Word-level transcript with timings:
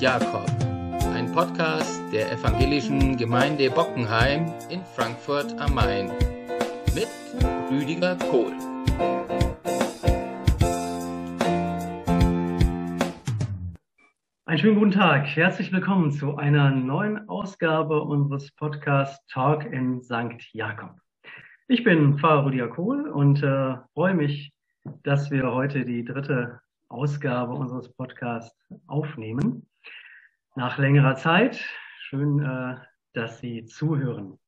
Jakob, 0.00 0.46
ein 1.12 1.32
Podcast 1.32 2.00
der 2.12 2.30
evangelischen 2.30 3.16
Gemeinde 3.16 3.68
Bockenheim 3.68 4.46
in 4.70 4.80
Frankfurt 4.94 5.58
am 5.58 5.74
Main 5.74 6.06
mit 6.94 7.08
Rüdiger 7.68 8.14
Kohl. 8.30 8.52
Einen 14.46 14.58
schönen 14.58 14.78
guten 14.78 14.92
Tag. 14.92 15.26
Herzlich 15.26 15.72
willkommen 15.72 16.12
zu 16.12 16.36
einer 16.36 16.70
neuen 16.70 17.28
Ausgabe 17.28 18.00
unseres 18.00 18.52
Podcasts 18.52 19.26
Talk 19.26 19.64
in 19.64 20.00
St. 20.00 20.52
Jakob. 20.52 20.92
Ich 21.66 21.82
bin 21.82 22.16
Pfarrer 22.18 22.46
Rüdiger 22.46 22.68
Kohl 22.68 23.08
und 23.08 23.42
äh, 23.42 23.74
freue 23.94 24.14
mich, 24.14 24.52
dass 25.02 25.32
wir 25.32 25.50
heute 25.52 25.84
die 25.84 26.04
dritte 26.04 26.60
Ausgabe 26.88 27.52
unseres 27.52 27.92
Podcasts 27.92 28.56
aufnehmen. 28.86 29.66
Nach 30.58 30.76
längerer 30.76 31.14
Zeit. 31.14 31.64
Schön, 32.00 32.40
äh, 32.40 32.74
dass 33.12 33.38
Sie 33.38 33.66
zuhören. 33.66 34.40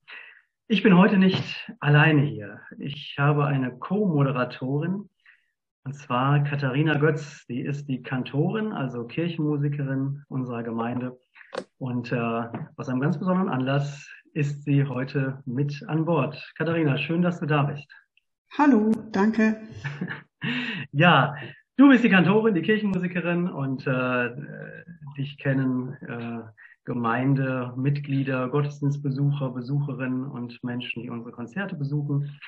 Ich 0.66 0.82
bin 0.82 0.96
heute 0.96 1.18
nicht 1.18 1.70
alleine 1.78 2.22
hier. 2.22 2.62
Ich 2.78 3.14
habe 3.16 3.46
eine 3.46 3.78
Co-Moderatorin, 3.78 5.08
und 5.84 5.94
zwar 5.94 6.42
Katharina 6.42 6.98
Götz. 6.98 7.46
Die 7.46 7.60
ist 7.60 7.86
die 7.86 8.02
Kantorin, 8.02 8.72
also 8.72 9.04
Kirchenmusikerin 9.04 10.24
unserer 10.26 10.64
Gemeinde. 10.64 11.16
Und 11.78 12.10
äh, 12.10 12.42
aus 12.76 12.88
einem 12.88 13.00
ganz 13.00 13.16
besonderen 13.16 13.48
Anlass 13.48 14.10
ist 14.32 14.64
sie 14.64 14.84
heute 14.86 15.40
mit 15.46 15.80
an 15.86 16.06
Bord. 16.06 16.52
Katharina, 16.56 16.98
schön, 16.98 17.22
dass 17.22 17.38
du 17.38 17.46
da 17.46 17.62
bist. 17.62 17.86
Hallo, 18.58 18.90
danke. 19.12 19.58
ja, 20.90 21.36
Du 21.80 21.88
bist 21.88 22.04
die 22.04 22.10
Kantorin, 22.10 22.54
die 22.54 22.60
Kirchenmusikerin 22.60 23.48
und 23.48 23.86
äh, 23.86 24.36
dich 25.16 25.38
kennen 25.38 25.94
äh, 26.02 26.42
Gemeindemitglieder, 26.84 28.50
Gottesdienstbesucher, 28.50 29.48
Besucherinnen 29.48 30.26
und 30.26 30.62
Menschen, 30.62 31.02
die 31.02 31.08
unsere 31.08 31.32
Konzerte 31.32 31.76
besuchen. 31.76 32.38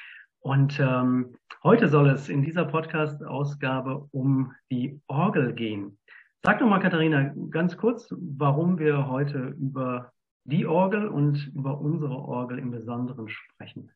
Und 0.41 0.79
ähm, 0.79 1.35
heute 1.63 1.89
soll 1.89 2.11
es 2.11 2.29
in 2.29 2.43
dieser 2.43 2.67
Podcast-Ausgabe 2.67 4.07
um 4.11 4.53
die 4.71 5.01
Orgel 5.07 5.55
gehen. 5.55 5.97
Sag 6.43 6.59
doch 6.59 6.67
mal, 6.67 6.81
Katharina, 6.81 7.33
ganz 7.49 7.79
kurz, 7.79 8.15
warum 8.19 8.79
wir 8.79 9.09
heute 9.09 9.57
über 9.59 10.13
die 10.45 10.67
Orgel 10.67 11.09
und 11.09 11.51
über 11.55 11.81
unsere 11.81 12.17
Orgel 12.17 12.59
im 12.59 12.71
Besonderen 12.71 13.31
sprechen. 13.31 13.91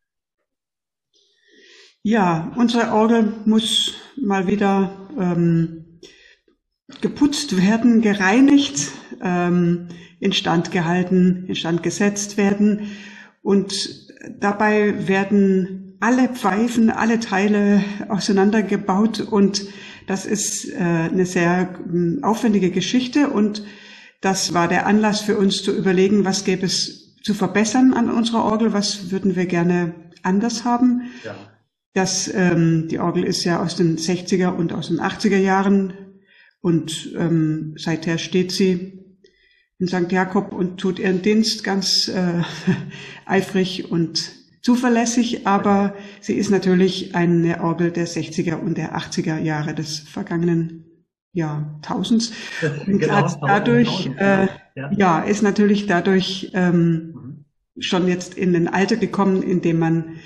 Ja, 2.02 2.52
unsere 2.56 2.91
Orgel 2.92 3.34
muss 3.46 3.95
mal 4.20 4.47
wieder 4.47 5.09
ähm, 5.19 6.00
geputzt 7.00 7.56
werden, 7.56 8.00
gereinigt, 8.00 8.91
ähm, 9.23 9.89
instand 10.20 10.70
gehalten, 10.70 11.45
instand 11.48 11.83
gesetzt 11.83 12.36
werden. 12.36 12.91
Und 13.42 14.08
dabei 14.39 15.08
werden 15.08 15.97
alle 16.00 16.28
Pfeifen, 16.28 16.91
alle 16.91 17.20
Teile 17.20 17.83
auseinandergebaut 18.08 19.20
und 19.20 19.67
das 20.06 20.27
ist 20.27 20.70
äh, 20.70 20.77
eine 20.77 21.27
sehr 21.27 21.75
äh, 21.92 22.23
aufwendige 22.23 22.70
Geschichte 22.70 23.30
und 23.30 23.64
das 24.20 24.55
war 24.55 24.69
der 24.69 24.86
Anlass 24.86 25.20
für 25.20 25.36
uns 25.36 25.62
zu 25.62 25.77
überlegen, 25.77 26.25
was 26.25 26.45
gäbe 26.45 26.67
es 26.67 27.17
zu 27.23 27.34
verbessern 27.34 27.92
an 27.92 28.11
unserer 28.11 28.45
Orgel, 28.45 28.73
was 28.73 29.11
würden 29.11 29.36
wir 29.36 29.47
gerne 29.47 29.95
anders 30.23 30.64
haben. 30.64 31.11
Ja. 31.25 31.34
Das, 31.97 32.30
ähm, 32.34 32.89
die 32.89 32.98
Orgel 32.98 33.25
ist 33.25 33.42
ja 33.44 33.62
aus 33.62 33.75
den 33.75 33.97
60er 33.97 34.55
und 34.55 34.75
aus 34.75 34.89
den 34.89 35.00
80er 35.00 35.39
Jahren 35.39 35.94
und 36.61 37.14
ähm, 37.16 37.72
seither 37.78 38.19
steht 38.19 38.52
sie 38.52 39.02
in 39.78 39.86
St. 39.89 40.12
Jakob 40.12 40.52
und 40.52 40.77
tut 40.77 40.98
ihren 40.98 41.22
Dienst 41.22 41.64
ganz 41.64 42.08
äh, 42.08 42.42
eifrig 43.24 43.91
und 43.91 44.30
zuverlässig, 44.61 45.46
aber 45.46 45.95
sie 46.20 46.34
ist 46.34 46.51
natürlich 46.51 47.14
eine 47.14 47.62
Orgel 47.62 47.92
der 47.92 48.07
60er 48.07 48.57
und 48.57 48.77
der 48.77 48.95
80er 48.95 49.39
Jahre 49.39 49.74
des 49.74 49.98
vergangenen 49.98 50.84
Jahrtausends 51.33 52.30
und 52.86 52.98
genau, 52.98 53.14
hat 53.14 53.39
dadurch, 53.40 54.11
äh, 54.18 54.48
ja. 54.74 54.90
ja. 54.95 55.20
ist 55.20 55.42
natürlich 55.42 55.86
dadurch 55.86 56.51
ähm, 56.52 57.14
mhm. 57.14 57.45
schon 57.78 58.07
jetzt 58.07 58.34
in 58.34 58.52
den 58.52 58.68
Alter 58.68 58.96
gekommen, 58.96 59.42
in 59.42 59.63
dem 59.63 59.78
man 59.78 60.17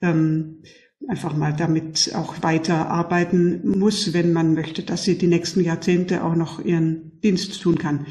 ähm, 0.00 0.62
einfach 1.08 1.34
mal 1.34 1.54
damit 1.54 2.14
auch 2.14 2.42
weiter 2.42 2.88
arbeiten 2.88 3.78
muss, 3.78 4.12
wenn 4.12 4.32
man 4.32 4.54
möchte, 4.54 4.82
dass 4.82 5.04
sie 5.04 5.16
die 5.16 5.26
nächsten 5.26 5.60
Jahrzehnte 5.60 6.24
auch 6.24 6.34
noch 6.34 6.64
ihren 6.64 7.20
Dienst 7.20 7.60
tun 7.62 7.78
kann. 7.78 8.06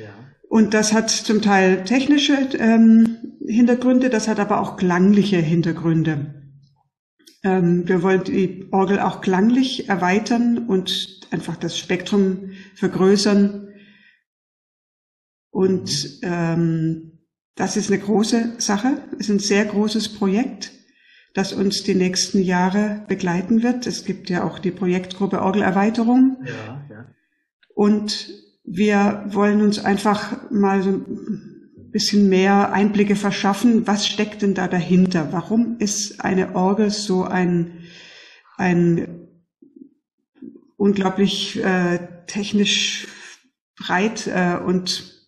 Ja. 0.00 0.08
Und 0.48 0.74
das 0.74 0.92
hat 0.92 1.10
zum 1.10 1.42
Teil 1.42 1.84
technische 1.84 2.34
ähm, 2.58 3.18
Hintergründe, 3.46 4.10
das 4.10 4.28
hat 4.28 4.40
aber 4.40 4.60
auch 4.60 4.76
klangliche 4.76 5.38
Hintergründe. 5.38 6.42
Ähm, 7.44 7.86
wir 7.88 8.02
wollen 8.02 8.24
die 8.24 8.68
Orgel 8.70 9.00
auch 9.00 9.20
klanglich 9.20 9.88
erweitern 9.88 10.66
und 10.66 11.20
einfach 11.30 11.56
das 11.56 11.78
Spektrum 11.78 12.52
vergrößern. 12.76 13.68
Und 15.50 16.20
ähm, 16.22 17.18
das 17.56 17.76
ist 17.76 17.90
eine 17.90 18.00
große 18.00 18.54
Sache, 18.58 19.02
ist 19.18 19.28
ein 19.28 19.38
sehr 19.38 19.64
großes 19.66 20.10
Projekt 20.14 20.72
das 21.34 21.52
uns 21.52 21.82
die 21.82 21.94
nächsten 21.94 22.42
Jahre 22.42 23.04
begleiten 23.08 23.62
wird. 23.62 23.86
Es 23.86 24.04
gibt 24.04 24.28
ja 24.28 24.44
auch 24.44 24.58
die 24.58 24.70
Projektgruppe 24.70 25.40
Orgelerweiterung. 25.40 26.38
Ja, 26.44 26.84
ja. 26.90 27.06
Und 27.74 28.30
wir 28.64 29.24
wollen 29.28 29.62
uns 29.62 29.84
einfach 29.84 30.50
mal 30.50 30.82
so 30.82 30.90
ein 30.90 31.90
bisschen 31.90 32.28
mehr 32.28 32.72
Einblicke 32.72 33.16
verschaffen. 33.16 33.86
Was 33.86 34.06
steckt 34.06 34.42
denn 34.42 34.54
da 34.54 34.68
dahinter? 34.68 35.32
Warum 35.32 35.78
ist 35.78 36.24
eine 36.24 36.54
Orgel 36.54 36.90
so 36.90 37.24
ein, 37.24 37.78
ein 38.56 39.28
unglaublich 40.76 41.62
äh, 41.62 41.98
technisch 42.26 43.08
breit 43.78 44.26
äh, 44.26 44.56
und 44.56 45.21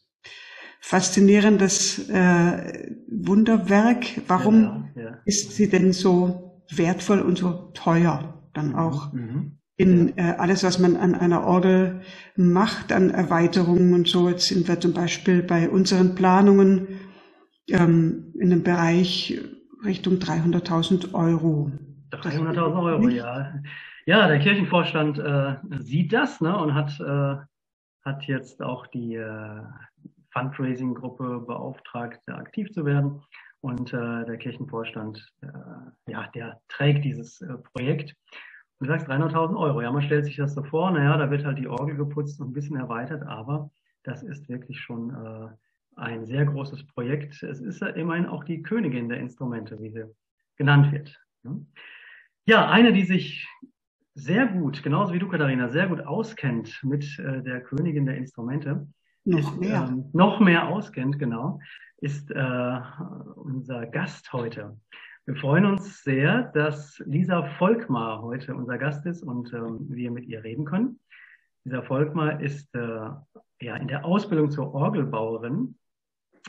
faszinierendes 0.84 2.10
äh, 2.10 2.94
Wunderwerk. 3.08 4.04
Warum 4.28 4.90
ja, 4.94 5.02
ja. 5.02 5.18
ist 5.24 5.52
sie 5.52 5.70
denn 5.70 5.94
so 5.94 6.60
wertvoll 6.70 7.20
und 7.20 7.38
so 7.38 7.70
teuer 7.72 8.42
dann 8.52 8.68
mhm, 8.68 8.74
auch? 8.74 9.12
Mhm. 9.14 9.58
In 9.76 10.18
äh, 10.18 10.34
alles, 10.36 10.62
was 10.62 10.78
man 10.78 10.96
an 10.96 11.14
einer 11.14 11.44
Orgel 11.44 12.02
macht, 12.36 12.92
an 12.92 13.10
Erweiterungen 13.10 13.94
und 13.94 14.06
so. 14.06 14.28
Jetzt 14.28 14.46
sind 14.46 14.68
wir 14.68 14.78
zum 14.78 14.92
Beispiel 14.92 15.42
bei 15.42 15.70
unseren 15.70 16.14
Planungen 16.14 16.86
ähm, 17.70 18.34
in 18.38 18.52
einem 18.52 18.62
Bereich 18.62 19.40
Richtung 19.84 20.16
300.000 20.16 21.14
Euro. 21.14 21.72
300.000 22.12 22.84
Euro, 22.84 23.08
ja. 23.08 23.54
Ja, 24.04 24.28
der 24.28 24.38
Kirchenvorstand 24.38 25.18
äh, 25.18 25.56
sieht 25.80 26.12
das 26.12 26.42
ne, 26.42 26.56
und 26.56 26.74
hat, 26.74 27.00
äh, 27.00 27.36
hat 28.04 28.24
jetzt 28.24 28.62
auch 28.62 28.86
die, 28.86 29.14
äh, 29.14 29.62
Fundraising-Gruppe 30.34 31.44
beauftragt, 31.46 32.20
aktiv 32.28 32.70
zu 32.72 32.84
werden. 32.84 33.22
Und 33.60 33.94
äh, 33.94 34.26
der 34.26 34.36
Kirchenvorstand, 34.36 35.26
äh, 35.40 36.12
ja, 36.12 36.26
der 36.34 36.60
trägt 36.68 37.04
dieses 37.04 37.40
äh, 37.40 37.54
Projekt. 37.72 38.14
Und 38.78 38.88
du 38.88 38.92
sagst 38.92 39.08
300.000 39.08 39.58
Euro. 39.58 39.80
Ja, 39.80 39.90
man 39.90 40.02
stellt 40.02 40.26
sich 40.26 40.36
das 40.36 40.54
so 40.54 40.62
vor, 40.64 40.90
naja, 40.90 41.16
da 41.16 41.30
wird 41.30 41.46
halt 41.46 41.58
die 41.58 41.68
Orgel 41.68 41.96
geputzt 41.96 42.40
und 42.40 42.50
ein 42.50 42.52
bisschen 42.52 42.76
erweitert, 42.76 43.22
aber 43.22 43.70
das 44.02 44.22
ist 44.22 44.50
wirklich 44.50 44.80
schon 44.80 45.10
äh, 45.10 45.48
ein 45.96 46.26
sehr 46.26 46.44
großes 46.44 46.86
Projekt. 46.88 47.42
Es 47.42 47.60
ist 47.60 47.80
ja 47.80 47.88
immerhin 47.88 48.26
auch 48.26 48.44
die 48.44 48.62
Königin 48.62 49.08
der 49.08 49.18
Instrumente, 49.18 49.80
wie 49.80 49.90
sie 49.90 50.04
genannt 50.56 50.92
wird. 50.92 51.18
Ne? 51.42 51.64
Ja, 52.44 52.68
eine, 52.68 52.92
die 52.92 53.04
sich 53.04 53.48
sehr 54.14 54.46
gut, 54.46 54.82
genauso 54.82 55.14
wie 55.14 55.18
du, 55.18 55.28
Katharina, 55.28 55.68
sehr 55.68 55.88
gut 55.88 56.00
auskennt 56.00 56.80
mit 56.82 57.18
äh, 57.18 57.42
der 57.42 57.62
Königin 57.62 58.06
der 58.06 58.16
Instrumente, 58.16 58.86
noch 59.24 59.56
mehr. 59.56 59.86
Ähm, 59.88 60.04
noch 60.12 60.40
mehr 60.40 60.68
auskennt, 60.68 61.18
genau, 61.18 61.60
ist 61.98 62.30
äh, 62.30 62.80
unser 63.36 63.86
Gast 63.86 64.32
heute. 64.32 64.76
Wir 65.26 65.36
freuen 65.36 65.64
uns 65.64 66.02
sehr, 66.02 66.50
dass 66.54 67.02
Lisa 67.06 67.44
Volkmar 67.58 68.20
heute 68.22 68.54
unser 68.54 68.76
Gast 68.76 69.06
ist 69.06 69.22
und 69.22 69.52
ähm, 69.54 69.86
wir 69.88 70.10
mit 70.10 70.26
ihr 70.26 70.44
reden 70.44 70.66
können. 70.66 71.00
Lisa 71.64 71.82
Volkmar 71.82 72.40
ist 72.40 72.74
äh, 72.74 73.08
ja 73.60 73.76
in 73.76 73.88
der 73.88 74.04
Ausbildung 74.04 74.50
zur 74.50 74.74
Orgelbauerin, 74.74 75.76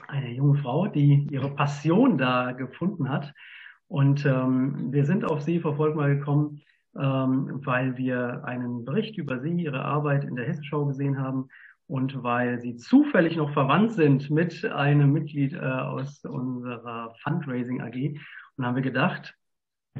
eine 0.09 0.31
junge 0.31 0.59
Frau, 0.59 0.87
die 0.87 1.25
ihre 1.31 1.55
Passion 1.55 2.17
da 2.17 2.51
gefunden 2.51 3.07
hat. 3.07 3.33
Und 3.87 4.25
ähm, 4.25 4.91
wir 4.91 5.05
sind 5.05 5.23
auf 5.23 5.41
sie, 5.41 5.61
Frau 5.61 5.75
Volkmar, 5.75 6.09
gekommen, 6.09 6.61
ähm, 6.99 7.61
weil 7.65 7.95
wir 7.95 8.43
einen 8.43 8.83
Bericht 8.83 9.17
über 9.17 9.39
sie, 9.39 9.53
ihre 9.53 9.85
Arbeit 9.85 10.25
in 10.25 10.35
der 10.35 10.47
Hessenschau 10.47 10.85
gesehen 10.85 11.17
haben 11.17 11.47
und 11.87 12.23
weil 12.23 12.59
sie 12.59 12.75
zufällig 12.75 13.35
noch 13.35 13.53
verwandt 13.53 13.93
sind 13.93 14.29
mit 14.29 14.65
einem 14.65 15.11
Mitglied 15.11 15.53
äh, 15.53 15.59
aus 15.59 16.23
unserer 16.25 17.13
Fundraising 17.23 17.81
AG, 17.81 18.19
und 18.57 18.65
haben 18.65 18.75
wir 18.75 18.81
gedacht, 18.81 19.35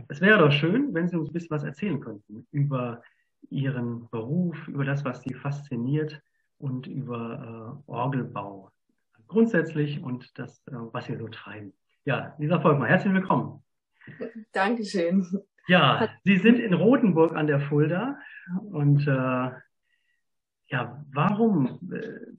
es 0.07 0.21
wäre 0.21 0.39
doch 0.39 0.51
schön, 0.51 0.93
wenn 0.93 1.07
Sie 1.07 1.17
uns 1.17 1.29
ein 1.29 1.33
bisschen 1.33 1.51
was 1.51 1.63
erzählen 1.63 1.99
könnten 1.99 2.47
über 2.51 3.01
Ihren 3.49 4.09
Beruf, 4.09 4.67
über 4.67 4.85
das, 4.85 5.05
was 5.05 5.21
Sie 5.21 5.33
fasziniert 5.33 6.21
und 6.57 6.87
über 6.87 7.81
äh, 7.87 7.91
Orgelbau 7.91 8.71
grundsätzlich 9.27 10.01
und 10.03 10.37
das, 10.37 10.59
äh, 10.67 10.73
was 10.91 11.05
Sie 11.05 11.15
so 11.15 11.27
treiben. 11.27 11.73
Ja, 12.05 12.35
Lisa 12.37 12.59
Volkmann, 12.59 12.87
herzlich 12.87 13.13
willkommen. 13.13 13.63
Dankeschön. 14.51 15.25
Ja, 15.67 16.09
Sie 16.23 16.37
sind 16.37 16.59
in 16.59 16.73
Rothenburg 16.73 17.35
an 17.35 17.47
der 17.47 17.59
Fulda 17.59 18.19
und 18.71 19.07
äh, 19.07 19.49
ja, 20.67 21.03
warum 21.13 21.91
äh, 21.91 22.35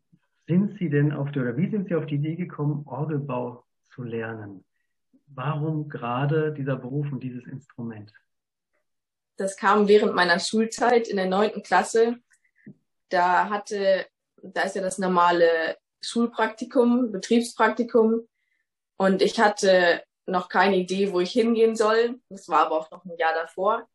sind 0.47 0.79
Sie 0.79 0.89
denn 0.89 1.13
auf 1.13 1.31
die, 1.33 1.41
oder 1.41 1.57
wie 1.57 1.71
sind 1.71 1.89
Sie 1.89 1.95
auf 1.95 2.07
die 2.07 2.17
Idee 2.17 2.37
gekommen, 2.37 2.85
Orgelbau 2.87 3.65
zu 3.95 4.03
lernen? 4.03 4.65
Warum 5.27 5.89
gerade 5.89 6.53
dieser 6.53 6.77
Beruf 6.77 7.11
und 7.11 7.21
dieses 7.21 7.47
Instrument? 7.47 8.13
Das 9.37 9.57
kam 9.57 9.89
während 9.89 10.15
meiner 10.15 10.39
Schulzeit 10.39 11.09
in 11.09 11.17
der 11.17 11.27
neunten 11.27 11.63
Klasse. 11.63 12.17
Da 13.09 13.51
hatte, 13.51 14.07
da 14.43 14.63
ist 14.63 14.77
ja 14.77 14.83
das 14.83 14.99
normale 14.99 15.77
Schulpraktikum, 16.01 17.13
Betriebspraktikum. 17.13 18.27
Und 18.97 19.21
ich 19.21 19.39
hatte 19.39 20.03
noch 20.27 20.49
keine 20.49 20.77
Idee, 20.77 21.13
wo 21.13 21.21
ich 21.21 21.33
hingehen 21.33 21.77
soll. 21.77 22.21
Das 22.29 22.49
war 22.49 22.67
aber 22.67 22.79
auch 22.79 22.91
noch 22.91 23.05
ein 23.05 23.17
Jahr 23.19 23.35
davor. 23.35 23.87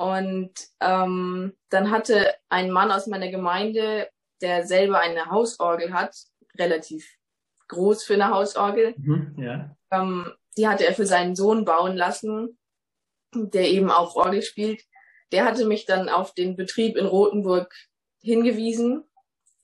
Und 0.00 0.52
ähm, 0.80 1.52
dann 1.68 1.90
hatte 1.90 2.32
ein 2.48 2.70
Mann 2.70 2.90
aus 2.90 3.06
meiner 3.06 3.28
Gemeinde, 3.28 4.08
der 4.40 4.66
selber 4.66 5.00
eine 5.00 5.26
Hausorgel 5.26 5.92
hat, 5.92 6.16
relativ 6.58 7.18
groß 7.68 8.04
für 8.04 8.14
eine 8.14 8.30
Hausorgel, 8.30 8.94
mhm, 8.96 9.34
ja. 9.36 9.76
ähm, 9.90 10.32
die 10.56 10.66
hatte 10.66 10.86
er 10.86 10.94
für 10.94 11.04
seinen 11.04 11.36
Sohn 11.36 11.66
bauen 11.66 11.98
lassen, 11.98 12.58
der 13.34 13.68
eben 13.68 13.90
auch 13.90 14.16
Orgel 14.16 14.40
spielt. 14.40 14.82
Der 15.32 15.44
hatte 15.44 15.66
mich 15.66 15.84
dann 15.84 16.08
auf 16.08 16.32
den 16.32 16.56
Betrieb 16.56 16.96
in 16.96 17.04
Rothenburg 17.04 17.74
hingewiesen 18.22 19.04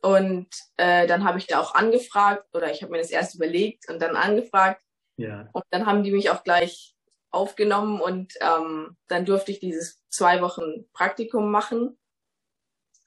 und 0.03 0.49
äh, 0.77 1.07
dann 1.07 1.25
habe 1.25 1.39
ich 1.39 1.47
da 1.47 1.61
auch 1.61 1.75
angefragt 1.75 2.45
oder 2.53 2.71
ich 2.71 2.83
habe 2.83 2.93
mir 2.93 2.99
das 2.99 3.11
erst 3.11 3.37
überlegt 3.37 3.89
und 3.89 4.03
dann 4.03 4.17
angefragt. 4.17 4.83
Ja. 5.17 5.49
Und 5.55 5.65
dann 5.71 5.87
haben 5.87 6.03
die 6.03 6.13
mich 6.13 6.29
auch 6.29 6.45
gleich 6.45 6.95
aufgenommen 7.37 8.01
und 8.01 8.35
ähm, 8.41 8.97
dann 9.09 9.25
durfte 9.25 9.53
ich 9.53 9.61
dieses 9.61 10.03
zwei 10.09 10.41
Wochen 10.41 10.89
Praktikum 10.93 11.51
machen. 11.51 11.99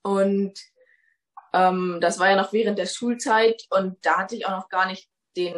Und 0.02 0.54
ähm, 1.54 1.98
das 2.02 2.20
war 2.20 2.30
ja 2.30 2.36
noch 2.36 2.54
während 2.54 2.78
der 2.78 2.86
Schulzeit 2.86 3.66
und 3.70 3.98
da 4.06 4.20
hatte 4.20 4.36
ich 4.36 4.46
auch 4.46 4.52
noch 4.52 4.70
gar 4.70 4.86
nicht 4.86 5.10
den 5.36 5.56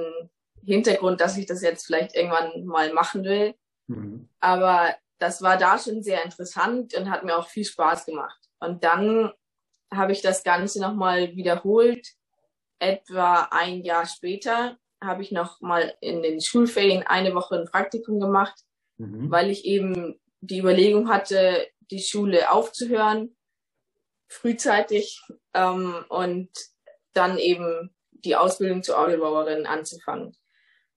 Hintergrund, 0.63 1.21
dass 1.21 1.38
ich 1.38 1.45
das 1.45 1.62
jetzt 1.62 1.85
vielleicht 1.85 2.15
irgendwann 2.15 2.65
mal 2.65 2.94
machen 2.94 3.23
will. 3.23 3.56
Mhm. 3.88 4.29
Aber 4.39 4.95
das 5.19 5.41
war 5.41 5.57
da 5.57 5.77
schon 5.77 6.01
sehr 6.01 6.24
interessant 6.24 6.95
und 6.95 7.09
hat 7.09 7.24
mir 7.24 7.38
auch 7.38 7.47
viel 7.47 7.65
Spaß 7.65 8.06
gemacht. 8.06 8.39
Und 8.59 8.83
dann 8.83 9.31
habe 9.94 10.13
ich 10.13 10.21
das 10.21 10.44
Ganze 10.44 10.81
nochmal 10.81 11.35
wiederholt. 11.35 12.07
Etwa 12.79 13.50
ein 13.51 13.83
Jahr 13.83 14.07
später 14.07 14.77
habe 15.01 15.24
ich 15.24 15.31
nochmal 15.31 15.95
in 16.00 16.21
den 16.21 16.42
Schulferien 16.42 17.03
eine 17.03 17.33
Woche 17.33 17.56
ein 17.56 17.65
Praktikum 17.65 18.19
gemacht, 18.19 18.56
mhm. 18.98 19.31
weil 19.31 19.50
ich 19.50 19.65
eben 19.65 20.19
die 20.42 20.59
Überlegung 20.59 21.09
hatte, 21.09 21.68
die 21.92 22.01
Schule 22.01 22.51
aufzuhören, 22.51 23.36
frühzeitig 24.27 25.21
ähm, 25.53 26.06
und 26.09 26.50
dann 27.13 27.38
eben 27.38 27.94
die 28.12 28.36
Ausbildung 28.36 28.83
zur 28.83 28.98
Orgelbauerin 28.98 29.65
anzufangen. 29.65 30.38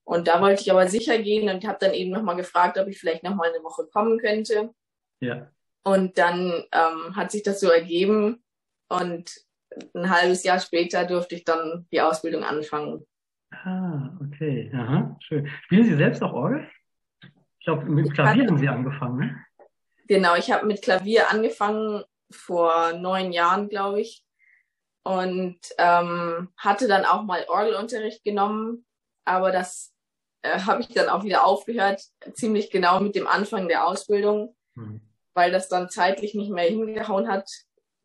Und 0.03 0.27
da 0.27 0.39
wollte 0.39 0.61
ich 0.61 0.71
aber 0.71 0.87
sicher 0.87 1.17
gehen 1.17 1.49
und 1.49 1.65
habe 1.65 1.79
dann 1.79 1.93
eben 1.93 2.11
nochmal 2.11 2.35
gefragt, 2.35 2.77
ob 2.77 2.87
ich 2.87 2.99
vielleicht 2.99 3.23
nochmal 3.23 3.49
eine 3.49 3.63
Woche 3.63 3.87
kommen 3.87 4.19
könnte. 4.19 4.69
Ja. 5.19 5.51
Und 5.83 6.17
dann 6.17 6.63
ähm, 6.71 7.15
hat 7.15 7.31
sich 7.31 7.43
das 7.43 7.59
so 7.59 7.69
ergeben, 7.69 8.43
und 8.87 9.31
ein 9.93 10.09
halbes 10.09 10.43
Jahr 10.43 10.59
später 10.59 11.05
durfte 11.05 11.35
ich 11.35 11.43
dann 11.43 11.87
die 11.91 12.01
Ausbildung 12.01 12.43
anfangen. 12.43 13.05
Ah, 13.51 14.17
okay. 14.21 14.71
Aha, 14.73 15.17
schön. 15.21 15.49
Spielen 15.63 15.85
Sie 15.85 15.95
selbst 15.95 16.21
auch 16.21 16.33
Orgel? 16.33 16.69
Ich 17.59 17.65
glaube, 17.65 17.85
mit 17.85 18.13
Klavier 18.13 18.43
hatte, 18.43 18.51
haben 18.51 18.57
Sie 18.57 18.67
angefangen, 18.67 19.17
ne? 19.17 19.45
Genau, 20.07 20.35
ich 20.35 20.51
habe 20.51 20.65
mit 20.65 20.81
Klavier 20.81 21.31
angefangen 21.31 22.03
vor 22.31 22.93
neun 22.93 23.31
Jahren, 23.31 23.69
glaube 23.69 24.01
ich. 24.01 24.23
Und 25.03 25.59
ähm, 25.77 26.49
hatte 26.57 26.87
dann 26.87 27.05
auch 27.05 27.23
mal 27.23 27.45
Orgelunterricht 27.47 28.23
genommen, 28.23 28.85
aber 29.23 29.51
das 29.51 29.93
äh, 30.41 30.59
habe 30.59 30.81
ich 30.81 30.87
dann 30.89 31.09
auch 31.09 31.23
wieder 31.23 31.45
aufgehört, 31.45 32.01
ziemlich 32.33 32.71
genau 32.71 32.99
mit 32.99 33.15
dem 33.15 33.27
Anfang 33.27 33.67
der 33.67 33.87
Ausbildung, 33.87 34.55
hm. 34.73 35.01
weil 35.33 35.51
das 35.51 35.69
dann 35.69 35.89
zeitlich 35.89 36.33
nicht 36.33 36.51
mehr 36.51 36.65
hingehauen 36.65 37.27
hat 37.27 37.47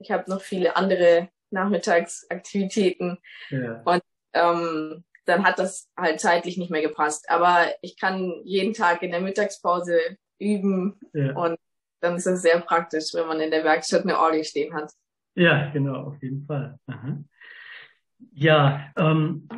ich 0.00 0.10
habe 0.10 0.28
noch 0.28 0.40
viele 0.40 0.76
andere 0.76 1.28
Nachmittagsaktivitäten. 1.50 3.18
Ja. 3.50 3.82
Und 3.84 4.02
ähm, 4.32 5.04
dann 5.24 5.44
hat 5.44 5.58
das 5.58 5.88
halt 5.96 6.20
zeitlich 6.20 6.58
nicht 6.58 6.70
mehr 6.70 6.82
gepasst. 6.82 7.28
Aber 7.30 7.66
ich 7.82 7.98
kann 7.98 8.40
jeden 8.44 8.74
Tag 8.74 9.02
in 9.02 9.10
der 9.10 9.20
Mittagspause 9.20 9.98
üben 10.38 10.98
ja. 11.12 11.34
und 11.34 11.58
dann 12.00 12.16
ist 12.16 12.26
das 12.26 12.42
sehr 12.42 12.60
praktisch, 12.60 13.12
wenn 13.14 13.26
man 13.26 13.40
in 13.40 13.50
der 13.50 13.64
Werkstatt 13.64 14.02
eine 14.02 14.18
Orgel 14.18 14.44
stehen 14.44 14.74
hat. 14.74 14.90
Ja, 15.34 15.70
genau, 15.70 16.06
auf 16.06 16.22
jeden 16.22 16.46
Fall. 16.46 16.78
Aha. 16.86 17.18
Ja, 18.32 18.92
ähm, 18.96 19.48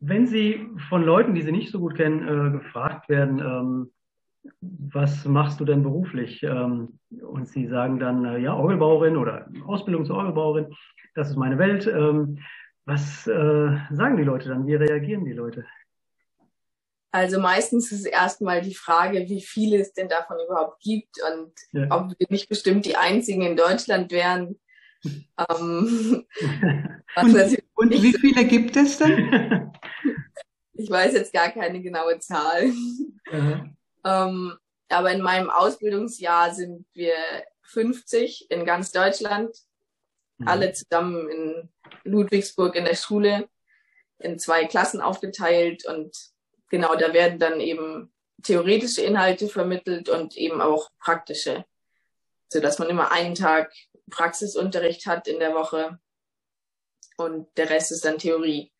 wenn 0.00 0.26
Sie 0.26 0.68
von 0.88 1.02
Leuten, 1.02 1.34
die 1.34 1.42
Sie 1.42 1.52
nicht 1.52 1.72
so 1.72 1.80
gut 1.80 1.96
kennen, 1.96 2.22
äh, 2.22 2.58
gefragt 2.58 3.08
werden, 3.08 3.38
ähm, 3.38 3.90
was 4.60 5.24
machst 5.24 5.60
du 5.60 5.64
denn 5.64 5.82
beruflich? 5.82 6.42
Ähm, 6.42 6.98
und 7.22 7.48
sie 7.48 7.66
sagen 7.66 7.98
dann, 7.98 8.24
äh, 8.24 8.38
ja, 8.38 8.54
Orgelbauerin 8.54 9.16
oder 9.16 9.48
Ausbildung 9.66 10.04
zur 10.04 10.16
Orgelbauerin, 10.16 10.74
das 11.14 11.30
ist 11.30 11.36
meine 11.36 11.58
Welt. 11.58 11.86
Was 12.86 13.26
äh, 13.26 13.78
sagen 13.90 14.16
die 14.16 14.24
Leute 14.24 14.48
dann? 14.48 14.66
Wie 14.66 14.74
reagieren 14.74 15.24
die 15.24 15.32
Leute? 15.32 15.64
Also 17.10 17.38
meistens 17.40 17.92
ist 17.92 18.06
erstmal 18.06 18.60
die 18.60 18.74
Frage, 18.74 19.28
wie 19.28 19.40
viele 19.40 19.80
es 19.80 19.92
denn 19.92 20.08
davon 20.08 20.36
überhaupt 20.44 20.82
gibt 20.82 21.16
und 21.30 21.52
ja. 21.70 21.86
ob 21.90 22.10
wir 22.18 22.26
nicht 22.28 22.48
bestimmt 22.48 22.84
die 22.86 22.96
einzigen 22.96 23.42
in 23.42 23.56
Deutschland 23.56 24.10
wären. 24.10 24.58
ähm, 25.04 26.26
und, 27.16 27.58
und 27.74 27.90
wie 27.90 28.14
viele 28.14 28.44
gibt 28.44 28.76
es 28.76 28.98
denn? 28.98 29.72
ich 30.72 30.90
weiß 30.90 31.12
jetzt 31.14 31.32
gar 31.32 31.50
keine 31.50 31.80
genaue 31.80 32.18
Zahl. 32.18 32.72
Ähm, 34.04 34.58
aber 34.88 35.12
in 35.12 35.22
meinem 35.22 35.50
Ausbildungsjahr 35.50 36.52
sind 36.52 36.84
wir 36.94 37.14
50 37.62 38.50
in 38.50 38.64
ganz 38.64 38.90
Deutschland, 38.90 39.56
mhm. 40.38 40.48
alle 40.48 40.72
zusammen 40.72 41.28
in 41.28 41.68
Ludwigsburg 42.04 42.74
in 42.76 42.84
der 42.84 42.96
Schule, 42.96 43.48
in 44.18 44.38
zwei 44.38 44.64
Klassen 44.66 45.00
aufgeteilt 45.00 45.86
und 45.86 46.16
genau, 46.70 46.94
da 46.96 47.12
werden 47.12 47.38
dann 47.38 47.60
eben 47.60 48.12
theoretische 48.42 49.02
Inhalte 49.02 49.48
vermittelt 49.48 50.08
und 50.08 50.36
eben 50.36 50.60
auch 50.60 50.90
praktische, 50.98 51.64
so 52.48 52.60
dass 52.60 52.78
man 52.78 52.88
immer 52.88 53.10
einen 53.12 53.34
Tag 53.34 53.72
Praxisunterricht 54.10 55.06
hat 55.06 55.28
in 55.28 55.40
der 55.40 55.54
Woche 55.54 55.98
und 57.16 57.48
der 57.56 57.70
Rest 57.70 57.90
ist 57.92 58.04
dann 58.04 58.18
Theorie. 58.18 58.70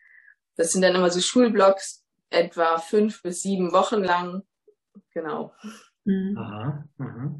Das 0.56 0.72
sind 0.72 0.82
dann 0.82 0.94
immer 0.94 1.10
so 1.10 1.20
Schulblocks, 1.20 2.04
etwa 2.30 2.78
fünf 2.78 3.22
bis 3.22 3.42
sieben 3.42 3.72
Wochen 3.72 4.02
lang, 4.02 4.42
Genau. 5.12 5.54
Mhm. 6.04 6.36
Aha, 6.36 6.88
aha. 6.98 7.38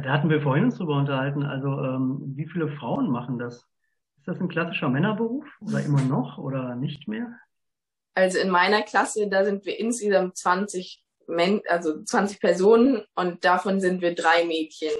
Da 0.00 0.12
hatten 0.12 0.30
wir 0.30 0.40
vorhin 0.40 0.64
uns 0.64 0.76
drüber 0.76 0.96
unterhalten. 0.96 1.42
Also, 1.42 1.68
ähm, 1.68 2.32
wie 2.36 2.48
viele 2.48 2.68
Frauen 2.68 3.10
machen 3.10 3.38
das? 3.38 3.66
Ist 4.16 4.28
das 4.28 4.40
ein 4.40 4.48
klassischer 4.48 4.88
Männerberuf 4.88 5.46
oder 5.60 5.82
immer 5.82 6.02
noch 6.02 6.38
oder 6.38 6.76
nicht 6.76 7.08
mehr? 7.08 7.38
Also 8.14 8.38
in 8.38 8.50
meiner 8.50 8.82
Klasse, 8.82 9.28
da 9.28 9.44
sind 9.44 9.64
wir 9.64 9.78
insgesamt 9.78 10.36
20 10.36 11.02
Men 11.26 11.62
also 11.68 12.02
20 12.02 12.40
Personen 12.40 13.02
und 13.14 13.44
davon 13.44 13.80
sind 13.80 14.00
wir 14.02 14.14
drei 14.14 14.44
Mädchen. 14.44 14.90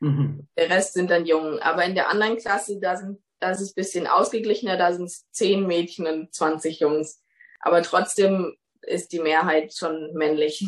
Mhm. 0.00 0.48
Der 0.56 0.70
Rest 0.70 0.94
sind 0.94 1.10
dann 1.10 1.26
Jungen. 1.26 1.58
Aber 1.60 1.84
in 1.84 1.94
der 1.94 2.08
anderen 2.08 2.36
Klasse, 2.36 2.78
da 2.80 2.96
sind, 2.96 3.20
das 3.40 3.60
ist 3.60 3.72
ein 3.72 3.80
bisschen 3.82 4.06
ausgeglichener, 4.06 4.76
da 4.76 4.92
sind 4.92 5.04
es 5.04 5.28
10 5.30 5.66
Mädchen 5.66 6.06
und 6.06 6.34
20 6.34 6.80
Jungs. 6.80 7.22
Aber 7.60 7.82
trotzdem 7.82 8.56
ist 8.82 9.12
die 9.12 9.20
Mehrheit 9.20 9.74
schon 9.74 10.12
männlich. 10.14 10.64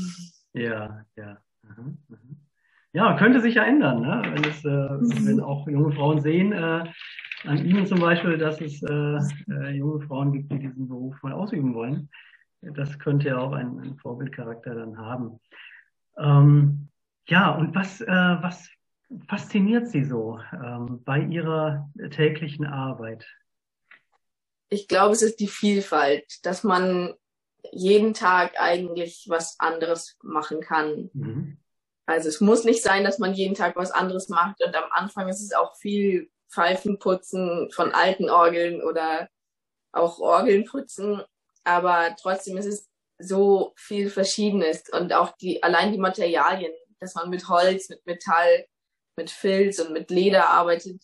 Ja, 0.53 1.05
ja. 1.17 1.39
Mhm. 1.63 1.99
Ja, 2.95 3.17
könnte 3.17 3.41
sich 3.41 3.57
ja 3.57 3.65
ändern, 3.65 4.03
ne? 4.03 4.23
wenn, 4.25 4.45
es, 4.45 4.65
äh, 4.65 4.69
mhm. 4.69 5.27
wenn 5.27 5.41
auch 5.41 5.67
junge 5.67 5.93
Frauen 5.93 6.21
sehen, 6.21 6.53
äh, 6.53 6.85
an 7.43 7.67
Ihnen 7.67 7.87
zum 7.87 7.99
Beispiel, 7.99 8.39
dass 8.39 8.61
es 8.61 8.81
äh, 8.85 9.19
äh, 9.53 9.71
junge 9.71 10.07
Frauen 10.07 10.33
gibt, 10.33 10.53
die 10.53 10.61
diesen 10.61 10.89
Beruf 10.89 11.21
mal 11.25 11.33
ausüben 11.33 11.75
wollen. 11.75 12.09
Das 12.63 13.01
könnte 13.01 13.29
ja 13.29 13.39
auch 13.39 13.53
einen, 13.53 13.81
einen 13.81 13.99
Vorbildcharakter 13.99 14.77
dann 14.77 14.97
haben. 14.97 15.41
Ähm, 16.17 16.89
ja, 17.27 17.51
und 17.51 17.75
was, 17.75 18.01
äh, 18.01 18.07
was 18.07 18.71
fasziniert 19.29 19.89
Sie 19.89 20.05
so 20.05 20.39
ähm, 20.53 21.03
bei 21.05 21.19
Ihrer 21.21 21.91
täglichen 22.13 22.65
Arbeit? 22.65 23.27
Ich 24.69 24.87
glaube, 24.87 25.15
es 25.15 25.23
ist 25.23 25.41
die 25.41 25.49
Vielfalt, 25.49 26.47
dass 26.47 26.63
man 26.63 27.13
jeden 27.73 28.15
Tag 28.15 28.53
eigentlich 28.57 29.27
was 29.29 29.59
anderes 29.59 30.17
machen 30.23 30.61
kann. 30.61 31.11
Mhm. 31.13 31.59
Also 32.07 32.29
es 32.29 32.41
muss 32.41 32.65
nicht 32.65 32.83
sein, 32.83 33.05
dass 33.05 33.19
man 33.19 33.35
jeden 33.35 33.55
Tag 33.55 33.77
was 33.77 33.91
anderes 33.91 34.29
macht 34.29 34.63
und 34.63 34.75
am 34.77 34.91
Anfang 34.91 35.29
ist 35.29 35.41
es 35.41 35.55
auch 35.55 35.77
viel 35.77 36.31
Pfeifen 36.51 36.99
putzen 36.99 37.71
von 37.73 37.93
alten 37.93 38.31
Orgeln 38.31 38.83
oder 38.83 39.29
auch 39.93 40.19
Orgeln 40.19 40.65
putzen. 40.65 41.23
Aber 41.65 42.15
trotzdem 42.21 42.57
ist 42.59 42.67
es 42.67 42.89
so 43.19 43.73
viel 43.77 44.11
Verschiedenes 44.11 44.85
und 44.93 45.13
auch 45.13 45.33
die, 45.37 45.63
allein 45.63 45.93
die 45.93 45.99
Materialien, 45.99 46.73
dass 47.01 47.15
man 47.15 47.31
mit 47.31 47.49
Holz, 47.49 47.89
mit 47.89 48.05
Metall, 48.07 48.67
mit 49.17 49.31
Filz 49.31 49.79
und 49.79 49.93
mit 49.93 50.11
Leder 50.11 50.51
arbeitet 50.51 51.03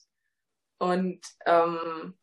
und 0.78 1.20
ähm, 1.46 2.18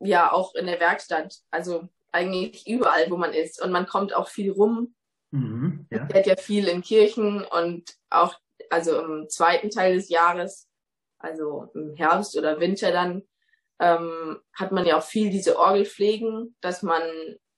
ja 0.00 0.32
auch 0.32 0.54
in 0.54 0.66
der 0.66 0.80
Werkstatt, 0.80 1.40
also 1.50 1.88
eigentlich 2.12 2.66
überall, 2.66 3.10
wo 3.10 3.16
man 3.16 3.32
ist 3.32 3.60
und 3.62 3.72
man 3.72 3.86
kommt 3.86 4.14
auch 4.14 4.28
viel 4.28 4.50
rum. 4.50 4.94
Mhm, 5.30 5.86
ja. 5.90 6.06
fährt 6.06 6.26
ja 6.26 6.36
viel 6.36 6.66
in 6.68 6.82
Kirchen 6.82 7.44
und 7.44 7.96
auch 8.10 8.34
also 8.70 9.00
im 9.00 9.28
zweiten 9.28 9.70
Teil 9.70 9.94
des 9.96 10.08
Jahres, 10.08 10.68
also 11.18 11.70
im 11.74 11.94
Herbst 11.96 12.36
oder 12.36 12.60
Winter 12.60 12.92
dann, 12.92 13.22
ähm, 13.80 14.40
hat 14.54 14.72
man 14.72 14.86
ja 14.86 14.98
auch 14.98 15.02
viel 15.02 15.30
diese 15.30 15.58
Orgelpflegen, 15.58 16.54
dass 16.60 16.82
man 16.82 17.02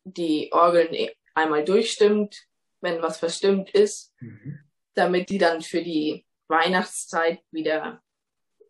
die 0.05 0.50
Orgeln 0.52 0.93
e- 0.95 1.14
einmal 1.35 1.64
durchstimmt, 1.64 2.47
wenn 2.81 3.02
was 3.02 3.19
verstimmt 3.19 3.71
ist, 3.71 4.12
mhm. 4.21 4.59
damit 4.95 5.31
die 5.31 5.38
dann 5.38 5.62
für 5.62 5.83
die 5.83 6.25
Weihnachtszeit 6.49 7.41
wieder 7.50 8.02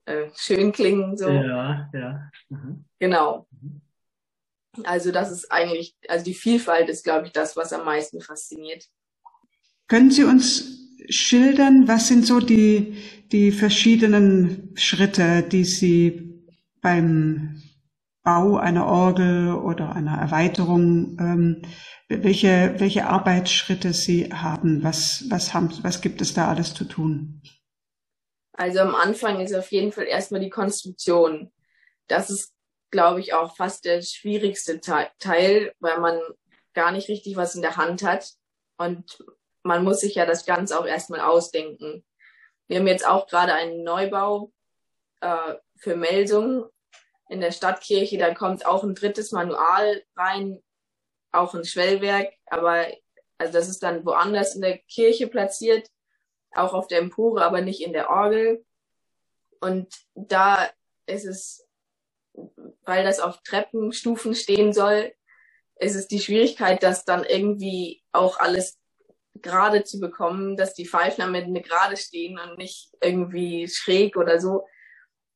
äh, 0.04 0.30
schön 0.35 0.73
klingen. 0.73 1.16
So. 1.16 1.28
Ja, 1.28 1.90
ja. 1.92 2.30
Mhm. 2.49 2.85
Genau. 2.99 3.47
Mhm. 3.50 3.82
Also 4.85 5.12
das 5.12 5.31
ist 5.31 5.52
eigentlich, 5.52 5.95
also 6.09 6.25
die 6.25 6.35
Vielfalt 6.35 6.88
ist, 6.88 7.05
glaube 7.05 7.26
ich, 7.26 7.33
das, 7.33 7.57
was 7.57 7.73
am 7.73 7.85
meisten 7.85 8.21
fasziniert. 8.21 8.88
Können 9.87 10.11
Sie 10.11 10.25
uns 10.25 10.88
schildern, 11.09 11.88
was 11.88 12.09
sind 12.09 12.26
so 12.26 12.41
die, 12.41 12.97
die 13.33 13.52
verschiedenen 13.52 14.73
Schritte, 14.76 15.43
die 15.43 15.64
Sie 15.64 16.43
beim 16.81 17.62
Bau 18.23 18.57
einer 18.57 18.87
Orgel 18.87 19.52
oder 19.52 19.95
einer 19.95 20.17
Erweiterung, 20.17 21.17
ähm, 21.19 21.62
welche, 22.09 22.75
welche 22.79 23.07
Arbeitsschritte 23.07 23.93
Sie 23.93 24.33
haben? 24.33 24.83
Was, 24.83 25.25
was 25.29 25.55
haben, 25.55 25.71
was 25.83 26.00
gibt 26.00 26.21
es 26.21 26.35
da 26.35 26.49
alles 26.49 26.75
zu 26.75 26.85
tun? 26.85 27.43
Also 28.52 28.81
am 28.81 28.95
Anfang 28.95 29.41
ist 29.41 29.55
auf 29.55 29.73
jeden 29.73 29.93
Fall 29.93 30.05
erstmal 30.05 30.41
die 30.41 30.50
Konstruktion. 30.50 31.50
Das 32.07 32.31
ist, 32.31 32.52
glaube 32.92 33.20
ich, 33.20 33.34
auch 33.34 33.56
fast 33.56 33.84
der 33.84 34.02
schwierigste 34.02 34.80
Teil, 34.80 35.75
weil 35.80 35.99
man 35.99 36.20
gar 36.75 36.92
nicht 36.92 37.08
richtig 37.08 37.37
was 37.37 37.56
in 37.56 37.62
der 37.62 37.76
Hand 37.76 38.04
hat. 38.04 38.30
Und 38.76 39.25
man 39.64 39.82
muss 39.82 40.00
sich 40.00 40.14
ja 40.14 40.26
das 40.26 40.46
Ganze 40.46 40.78
auch 40.78 40.87
erstmal 40.87 41.20
ausdenken. 41.20 42.04
Wir 42.68 42.78
haben 42.78 42.87
jetzt 42.87 43.06
auch 43.06 43.26
gerade 43.26 43.54
einen 43.54 43.82
Neubau 43.82 44.52
äh, 45.20 45.54
für 45.76 45.96
Melsung 45.96 46.66
in 47.28 47.40
der 47.40 47.50
Stadtkirche. 47.50 48.18
Da 48.18 48.34
kommt 48.34 48.66
auch 48.66 48.84
ein 48.84 48.94
drittes 48.94 49.32
Manual 49.32 50.02
rein, 50.16 50.62
auch 51.32 51.54
ein 51.54 51.64
Schwellwerk, 51.64 52.34
aber 52.46 52.87
also 53.38 53.52
das 53.54 53.68
ist 53.68 53.82
dann 53.82 54.04
woanders 54.04 54.54
in 54.54 54.61
der 54.62 54.78
Kirche 54.78 55.26
platziert, 55.26 55.88
auch 56.52 56.75
auf 56.75 56.87
der 56.87 56.99
Empore, 56.99 57.44
aber 57.44 57.61
nicht 57.62 57.80
in 57.80 57.92
der 57.92 58.11
Orgel. 58.11 58.64
Und 59.61 59.92
da 60.14 60.70
ist 61.06 61.25
es, 61.25 61.66
weil 62.84 63.04
das 63.04 63.20
auf 63.20 63.42
Treppenstufen 63.42 64.34
stehen 64.34 64.72
soll, 64.72 65.12
ist 65.76 65.94
es 65.94 66.08
die 66.08 66.20
Schwierigkeit, 66.20 66.82
dass 66.82 67.04
dann 67.04 67.24
irgendwie 67.24 68.02
auch 68.12 68.38
alles 68.38 68.78
gerade 69.34 69.84
zu 69.84 69.98
bekommen, 69.98 70.56
dass 70.56 70.74
die 70.74 70.86
Pfeifen 70.86 71.22
am 71.22 71.34
Ende 71.34 71.60
gerade 71.60 71.96
stehen 71.96 72.38
und 72.38 72.58
nicht 72.58 72.90
irgendwie 73.00 73.68
schräg 73.68 74.16
oder 74.16 74.40
so. 74.40 74.66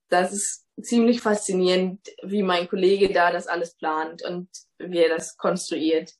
Das 0.08 0.32
ist 0.32 0.66
ziemlich 0.80 1.20
faszinierend, 1.20 2.00
wie 2.22 2.42
mein 2.42 2.68
Kollege 2.68 3.12
da 3.12 3.32
das 3.32 3.46
alles 3.46 3.76
plant 3.76 4.22
und 4.22 4.48
wie 4.78 4.98
er 4.98 5.08
das 5.08 5.36
konstruiert. 5.36 6.12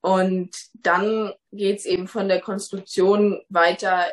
Und 0.00 0.50
dann 0.74 1.32
geht's 1.52 1.84
eben 1.84 2.08
von 2.08 2.28
der 2.28 2.40
Konstruktion 2.40 3.40
weiter 3.48 4.12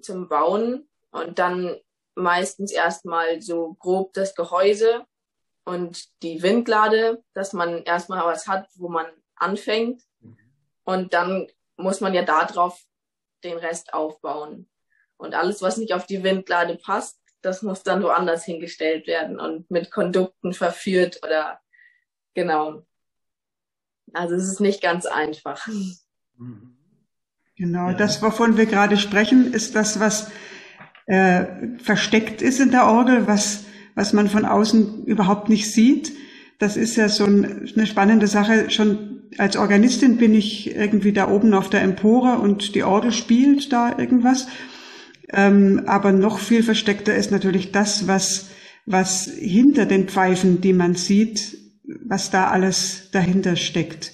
zum 0.00 0.28
Bauen 0.28 0.88
und 1.10 1.38
dann 1.38 1.80
meistens 2.14 2.72
erstmal 2.72 3.40
so 3.40 3.74
grob 3.78 4.12
das 4.12 4.34
Gehäuse 4.34 5.04
und 5.64 6.08
die 6.22 6.42
Windlade, 6.42 7.22
dass 7.34 7.52
man 7.52 7.82
erstmal 7.84 8.24
was 8.24 8.46
hat, 8.46 8.68
wo 8.74 8.88
man 8.88 9.06
anfängt. 9.36 10.02
Mhm. 10.20 10.36
Und 10.84 11.14
dann 11.14 11.48
muss 11.76 12.00
man 12.00 12.14
ja 12.14 12.22
darauf 12.22 12.82
den 13.44 13.58
Rest 13.58 13.94
aufbauen. 13.94 14.68
Und 15.16 15.34
alles, 15.34 15.62
was 15.62 15.76
nicht 15.76 15.94
auf 15.94 16.06
die 16.06 16.22
Windlade 16.22 16.76
passt, 16.76 17.18
das 17.42 17.62
muss 17.62 17.82
dann 17.82 18.02
woanders 18.02 18.44
hingestellt 18.44 19.06
werden 19.06 19.38
und 19.38 19.70
mit 19.70 19.90
Kondukten 19.90 20.52
verführt 20.52 21.20
oder 21.24 21.60
genau. 22.34 22.82
Also 24.12 24.34
es 24.34 24.44
ist 24.44 24.60
nicht 24.60 24.80
ganz 24.80 25.06
einfach. 25.06 25.66
Genau, 27.56 27.88
ja. 27.88 27.94
das, 27.94 28.22
wovon 28.22 28.56
wir 28.56 28.66
gerade 28.66 28.96
sprechen, 28.96 29.52
ist 29.52 29.74
das, 29.74 30.00
was 30.00 30.30
äh, 31.06 31.44
versteckt 31.78 32.42
ist 32.42 32.60
in 32.60 32.70
der 32.70 32.86
Orgel, 32.86 33.26
was, 33.26 33.64
was 33.94 34.12
man 34.12 34.28
von 34.28 34.44
außen 34.44 35.04
überhaupt 35.04 35.48
nicht 35.48 35.72
sieht. 35.72 36.12
Das 36.58 36.76
ist 36.76 36.96
ja 36.96 37.08
so 37.08 37.24
ein, 37.24 37.68
eine 37.74 37.86
spannende 37.86 38.26
Sache. 38.26 38.70
Schon 38.70 39.22
als 39.38 39.56
Organistin 39.56 40.16
bin 40.16 40.34
ich 40.34 40.74
irgendwie 40.74 41.12
da 41.12 41.28
oben 41.28 41.54
auf 41.54 41.70
der 41.70 41.82
Empore 41.82 42.38
und 42.38 42.74
die 42.74 42.84
Orgel 42.84 43.12
spielt 43.12 43.72
da 43.72 43.98
irgendwas. 43.98 44.46
Ähm, 45.32 45.82
aber 45.86 46.12
noch 46.12 46.38
viel 46.38 46.62
versteckter 46.62 47.14
ist 47.14 47.30
natürlich 47.30 47.72
das, 47.72 48.06
was, 48.06 48.50
was 48.84 49.24
hinter 49.24 49.86
den 49.86 50.08
Pfeifen, 50.08 50.60
die 50.60 50.72
man 50.72 50.94
sieht, 50.94 51.56
was 52.04 52.30
da 52.30 52.48
alles 52.48 53.08
dahinter 53.12 53.56
steckt. 53.56 54.12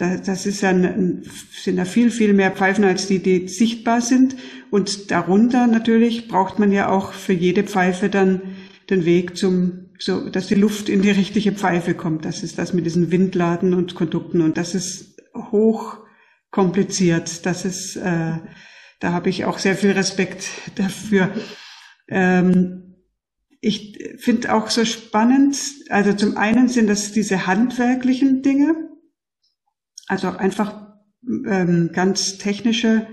Da, 0.00 0.16
das 0.16 0.46
ist 0.46 0.64
ein, 0.64 1.24
sind 1.52 1.76
ja 1.76 1.84
viel, 1.84 2.10
viel 2.10 2.32
mehr 2.32 2.52
Pfeifen 2.52 2.84
als 2.84 3.06
die, 3.06 3.18
die 3.18 3.48
sichtbar 3.48 4.00
sind. 4.00 4.34
Und 4.70 5.10
darunter 5.10 5.66
natürlich 5.66 6.26
braucht 6.26 6.58
man 6.58 6.72
ja 6.72 6.88
auch 6.88 7.12
für 7.12 7.34
jede 7.34 7.64
Pfeife 7.64 8.08
dann 8.08 8.40
den 8.88 9.04
Weg 9.04 9.36
zum, 9.36 9.90
so, 9.98 10.30
dass 10.30 10.46
die 10.46 10.54
Luft 10.54 10.88
in 10.88 11.02
die 11.02 11.10
richtige 11.10 11.52
Pfeife 11.52 11.92
kommt. 11.92 12.24
Das 12.24 12.42
ist 12.42 12.56
das 12.58 12.72
mit 12.72 12.86
diesen 12.86 13.10
Windladen 13.10 13.74
und 13.74 13.94
Kondukten. 13.94 14.40
Und 14.40 14.56
das 14.56 14.74
ist 14.74 15.20
hoch 15.36 15.98
kompliziert. 16.50 17.44
Das 17.44 17.66
ist, 17.66 17.96
äh, 17.96 18.38
da 19.00 19.12
habe 19.12 19.28
ich 19.28 19.44
auch 19.44 19.58
sehr 19.58 19.76
viel 19.76 19.90
Respekt 19.90 20.48
dafür. 20.76 21.30
Ähm, 22.08 22.94
ich 23.60 23.98
finde 24.16 24.54
auch 24.54 24.70
so 24.70 24.86
spannend, 24.86 25.58
also 25.90 26.14
zum 26.14 26.38
einen 26.38 26.68
sind 26.68 26.86
das 26.86 27.12
diese 27.12 27.46
handwerklichen 27.46 28.40
Dinge, 28.40 28.89
also 30.10 30.36
einfach 30.36 30.74
ähm, 31.46 31.90
ganz 31.92 32.36
technische 32.36 33.06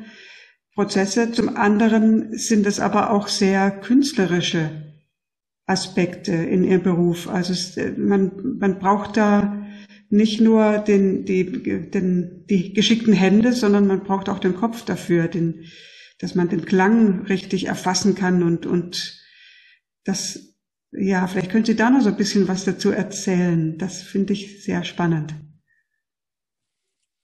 Prozesse. 0.73 1.31
Zum 1.31 1.55
anderen 1.55 2.35
sind 2.35 2.65
es 2.65 2.79
aber 2.79 3.11
auch 3.11 3.27
sehr 3.27 3.69
künstlerische 3.69 4.95
Aspekte 5.67 6.31
in 6.31 6.63
ihrem 6.63 6.81
Beruf. 6.81 7.27
Also 7.29 7.53
es, 7.53 7.77
man, 7.97 8.57
man 8.59 8.79
braucht 8.79 9.15
da 9.15 9.63
nicht 10.09 10.41
nur 10.41 10.79
den, 10.79 11.23
die, 11.25 11.61
den, 11.91 12.45
die 12.49 12.73
geschickten 12.73 13.13
Hände, 13.13 13.53
sondern 13.53 13.85
man 13.85 14.03
braucht 14.03 14.27
auch 14.27 14.39
den 14.39 14.55
Kopf 14.55 14.83
dafür, 14.83 15.27
den, 15.27 15.65
dass 16.17 16.33
man 16.33 16.49
den 16.49 16.65
Klang 16.65 17.25
richtig 17.27 17.67
erfassen 17.67 18.15
kann 18.15 18.41
und, 18.41 18.65
und 18.65 19.21
das, 20.03 20.55
ja, 20.91 21.27
vielleicht 21.27 21.51
können 21.51 21.65
Sie 21.65 21.75
da 21.75 21.91
noch 21.91 22.01
so 22.01 22.09
ein 22.09 22.17
bisschen 22.17 22.47
was 22.47 22.65
dazu 22.65 22.89
erzählen. 22.89 23.77
Das 23.77 24.01
finde 24.01 24.33
ich 24.33 24.63
sehr 24.63 24.83
spannend. 24.83 25.35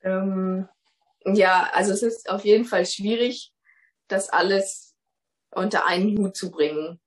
Ähm, 0.03 0.67
ja, 1.25 1.69
also 1.73 1.91
es 1.91 2.03
ist 2.03 2.29
auf 2.29 2.45
jeden 2.45 2.65
Fall 2.65 2.85
schwierig, 2.85 3.53
das 4.07 4.29
alles 4.29 4.95
unter 5.51 5.85
einen 5.85 6.17
Hut 6.17 6.35
zu 6.35 6.51
bringen. 6.51 6.99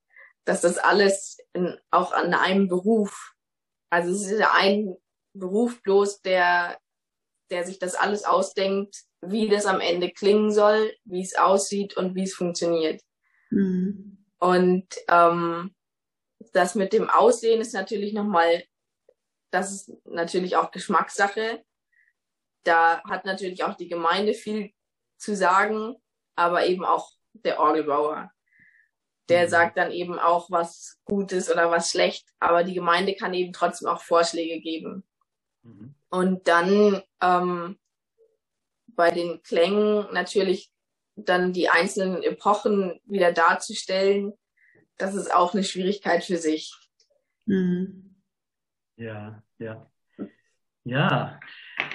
Dass 0.44 0.60
das 0.60 0.78
alles 0.78 1.38
in, 1.52 1.78
auch 1.90 2.12
an 2.12 2.32
einem 2.32 2.68
Beruf, 2.68 3.34
also 3.90 4.12
es 4.12 4.30
ist 4.30 4.42
ein 4.42 4.96
Beruf 5.34 5.82
bloß, 5.82 6.22
der, 6.22 6.78
der 7.50 7.64
sich 7.64 7.78
das 7.78 7.94
alles 7.94 8.24
ausdenkt, 8.24 8.96
wie 9.20 9.48
das 9.48 9.66
am 9.66 9.80
Ende 9.80 10.10
klingen 10.10 10.52
soll, 10.52 10.94
wie 11.04 11.22
es 11.22 11.36
aussieht 11.36 11.96
und 11.96 12.14
wie 12.14 12.22
es 12.22 12.34
funktioniert. 12.34 13.02
Mhm. 13.50 14.24
Und 14.38 14.86
ähm, 15.08 15.74
das 16.52 16.74
mit 16.74 16.92
dem 16.92 17.10
Aussehen 17.10 17.60
ist 17.60 17.74
natürlich 17.74 18.12
nochmal, 18.12 18.62
das 19.50 19.72
ist 19.72 19.92
natürlich 20.04 20.56
auch 20.56 20.70
Geschmackssache. 20.70 21.64
Da 22.66 23.02
hat 23.04 23.24
natürlich 23.24 23.62
auch 23.62 23.74
die 23.74 23.88
Gemeinde 23.88 24.34
viel 24.34 24.72
zu 25.16 25.36
sagen, 25.36 25.94
aber 26.34 26.66
eben 26.66 26.84
auch 26.84 27.10
der 27.32 27.60
Orgelbauer. 27.60 28.30
Der 29.28 29.44
mhm. 29.44 29.48
sagt 29.48 29.78
dann 29.78 29.92
eben 29.92 30.18
auch, 30.18 30.50
was 30.50 30.98
gut 31.04 31.32
ist 31.32 31.50
oder 31.50 31.70
was 31.70 31.90
schlecht, 31.90 32.28
aber 32.40 32.64
die 32.64 32.74
Gemeinde 32.74 33.14
kann 33.14 33.34
eben 33.34 33.52
trotzdem 33.52 33.88
auch 33.88 34.02
Vorschläge 34.02 34.60
geben. 34.60 35.04
Mhm. 35.62 35.94
Und 36.08 36.48
dann 36.48 37.02
ähm, 37.20 37.78
bei 38.86 39.10
den 39.10 39.42
Klängen 39.42 40.12
natürlich 40.12 40.70
dann 41.14 41.52
die 41.52 41.68
einzelnen 41.68 42.22
Epochen 42.22 43.00
wieder 43.04 43.32
darzustellen, 43.32 44.32
das 44.98 45.14
ist 45.14 45.32
auch 45.32 45.54
eine 45.54 45.64
Schwierigkeit 45.64 46.24
für 46.24 46.38
sich. 46.38 46.74
Mhm. 47.44 48.16
Ja, 48.96 49.42
ja. 49.58 49.90
Ja, 50.84 51.40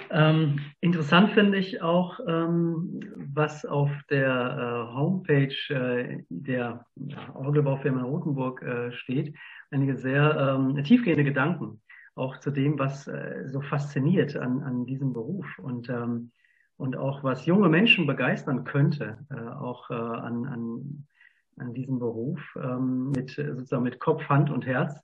ähm, 0.10 0.60
interessant 0.82 1.32
finde 1.32 1.58
ich 1.58 1.82
auch, 1.82 2.20
ähm, 2.28 3.00
was 3.34 3.66
auf 3.66 3.90
der 4.10 4.28
äh, 4.28 4.94
Homepage 4.96 5.56
äh, 5.70 6.24
der 6.30 6.86
ja, 6.96 7.36
Orgelbaufirma 7.36 8.04
Rotenburg 8.04 8.62
äh, 8.62 8.92
steht. 8.92 9.36
Einige 9.72 9.96
sehr 9.96 10.58
ähm, 10.60 10.84
tiefgehende 10.84 11.24
Gedanken 11.24 11.82
auch 12.16 12.38
zu 12.38 12.52
dem, 12.52 12.78
was 12.78 13.08
äh, 13.08 13.48
so 13.48 13.62
fasziniert 13.62 14.36
an, 14.36 14.62
an 14.64 14.86
diesem 14.86 15.14
Beruf 15.14 15.46
und, 15.60 15.90
ähm, 15.90 16.32
und 16.78 16.98
auch 16.98 17.24
was 17.24 17.46
junge 17.46 17.70
Menschen 17.70 18.06
begeistern 18.06 18.64
könnte, 18.64 19.18
äh, 19.30 19.36
auch 19.36 19.90
äh, 19.90 19.94
an, 19.94 20.46
an, 20.46 21.08
an 21.58 21.74
diesem 21.74 22.00
Beruf 22.00 22.40
ähm, 22.62 23.12
mit 23.12 23.32
sozusagen 23.32 23.84
mit 23.84 24.00
Kopf, 24.00 24.28
Hand 24.30 24.50
und 24.50 24.66
Herz. 24.66 25.02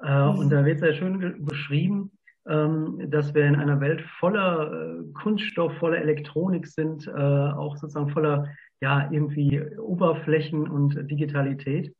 Mhm. 0.00 0.38
Und 0.38 0.50
da 0.50 0.62
wird 0.66 0.80
sehr 0.80 0.92
schön 0.92 1.42
beschrieben, 1.42 2.15
dass 2.46 3.34
wir 3.34 3.44
in 3.44 3.56
einer 3.56 3.80
Welt 3.80 4.02
voller 4.20 4.72
äh, 4.72 5.12
Kunststoff, 5.14 5.76
voller 5.78 5.98
Elektronik 5.98 6.68
sind, 6.68 7.08
äh, 7.08 7.10
auch 7.10 7.76
sozusagen 7.76 8.10
voller 8.10 8.48
ja 8.80 9.10
irgendwie 9.10 9.60
Oberflächen 9.76 10.68
und 10.68 11.10
Digitalität 11.10 11.92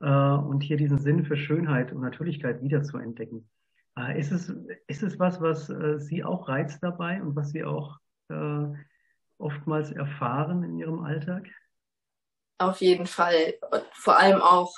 äh, 0.00 0.08
und 0.08 0.64
hier 0.64 0.76
diesen 0.78 0.98
Sinn 0.98 1.24
für 1.24 1.36
Schönheit 1.36 1.92
und 1.92 2.00
Natürlichkeit 2.00 2.60
wieder 2.60 2.82
zu 2.82 2.98
entdecken. 2.98 3.48
Äh, 3.96 4.18
ist 4.18 4.32
es 4.32 4.52
ist 4.88 5.04
es 5.04 5.20
was, 5.20 5.40
was 5.40 5.72
Sie 6.04 6.24
auch 6.24 6.48
reizt 6.48 6.82
dabei 6.82 7.22
und 7.22 7.36
was 7.36 7.50
Sie 7.50 7.62
auch 7.62 7.98
oftmals 9.38 9.92
erfahren 9.92 10.64
in 10.64 10.78
Ihrem 10.78 11.04
Alltag? 11.04 11.46
Auf 12.58 12.80
jeden 12.80 13.06
Fall 13.06 13.54
und 13.70 13.84
vor 13.92 14.18
allem 14.18 14.40
auch, 14.40 14.72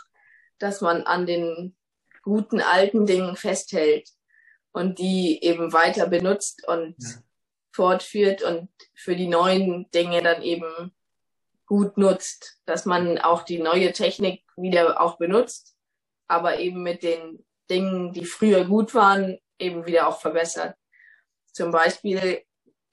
dass 0.58 0.82
man 0.82 1.02
an 1.02 1.25
den 1.25 1.75
guten 2.23 2.61
alten 2.61 3.06
Dingen 3.06 3.37
festhält 3.37 4.11
und 4.76 4.99
die 4.99 5.42
eben 5.42 5.73
weiter 5.73 6.06
benutzt 6.06 6.68
und 6.68 6.97
ja. 6.99 7.09
fortführt 7.73 8.42
und 8.42 8.68
für 8.95 9.16
die 9.16 9.26
neuen 9.26 9.90
Dinge 9.90 10.23
dann 10.23 10.42
eben 10.42 10.92
gut 11.64 11.97
nutzt, 11.97 12.61
dass 12.66 12.85
man 12.85 13.16
auch 13.18 13.42
die 13.42 13.59
neue 13.59 13.92
Technik 13.92 14.45
wieder 14.54 15.00
auch 15.00 15.16
benutzt, 15.16 15.75
aber 16.28 16.59
eben 16.59 16.83
mit 16.83 17.02
den 17.02 17.42
Dingen, 17.71 18.12
die 18.12 18.26
früher 18.26 18.66
gut 18.66 18.95
waren, 18.95 19.38
eben 19.59 19.87
wieder 19.87 20.09
auch 20.09 20.21
verbessert. 20.21 20.76
Zum 21.52 21.71
Beispiel 21.71 22.42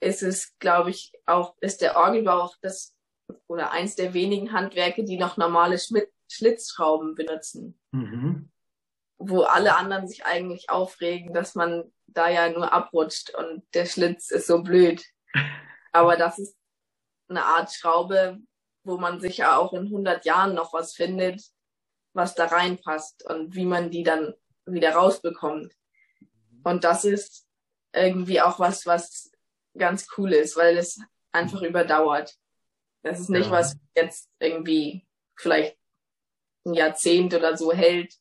ist 0.00 0.22
es, 0.22 0.56
glaube 0.58 0.88
ich, 0.88 1.12
auch, 1.26 1.54
ist 1.60 1.82
der 1.82 1.98
Orgelbau 1.98 2.40
auch 2.40 2.56
das 2.62 2.96
oder 3.46 3.72
eins 3.72 3.94
der 3.94 4.14
wenigen 4.14 4.52
Handwerke, 4.52 5.04
die 5.04 5.18
noch 5.18 5.36
normale 5.36 5.78
Schlitzschrauben 6.28 7.14
benutzen. 7.14 7.78
Mhm 7.92 8.50
wo 9.28 9.42
alle 9.42 9.76
anderen 9.76 10.08
sich 10.08 10.24
eigentlich 10.24 10.70
aufregen, 10.70 11.32
dass 11.32 11.54
man 11.54 11.92
da 12.06 12.28
ja 12.28 12.48
nur 12.48 12.72
abrutscht 12.72 13.34
und 13.34 13.62
der 13.74 13.86
Schlitz 13.86 14.30
ist 14.30 14.46
so 14.46 14.62
blöd. 14.62 15.04
Aber 15.92 16.16
das 16.16 16.38
ist 16.38 16.56
eine 17.28 17.44
Art 17.44 17.72
Schraube, 17.72 18.38
wo 18.84 18.98
man 18.98 19.20
sicher 19.20 19.58
auch 19.58 19.72
in 19.72 19.84
100 19.84 20.24
Jahren 20.24 20.54
noch 20.54 20.72
was 20.72 20.94
findet, 20.94 21.42
was 22.12 22.34
da 22.34 22.46
reinpasst 22.46 23.24
und 23.24 23.54
wie 23.54 23.64
man 23.64 23.90
die 23.90 24.02
dann 24.02 24.34
wieder 24.66 24.94
rausbekommt. 24.94 25.72
Und 26.62 26.84
das 26.84 27.04
ist 27.04 27.46
irgendwie 27.92 28.40
auch 28.40 28.58
was, 28.58 28.86
was 28.86 29.30
ganz 29.76 30.06
cool 30.16 30.32
ist, 30.32 30.56
weil 30.56 30.78
es 30.78 31.00
einfach 31.32 31.62
überdauert. 31.62 32.34
Das 33.02 33.20
ist 33.20 33.30
nicht 33.30 33.46
ja. 33.46 33.52
was 33.52 33.76
jetzt 33.94 34.30
irgendwie 34.38 35.06
vielleicht 35.36 35.76
ein 36.64 36.74
Jahrzehnt 36.74 37.34
oder 37.34 37.56
so 37.56 37.72
hält, 37.72 38.14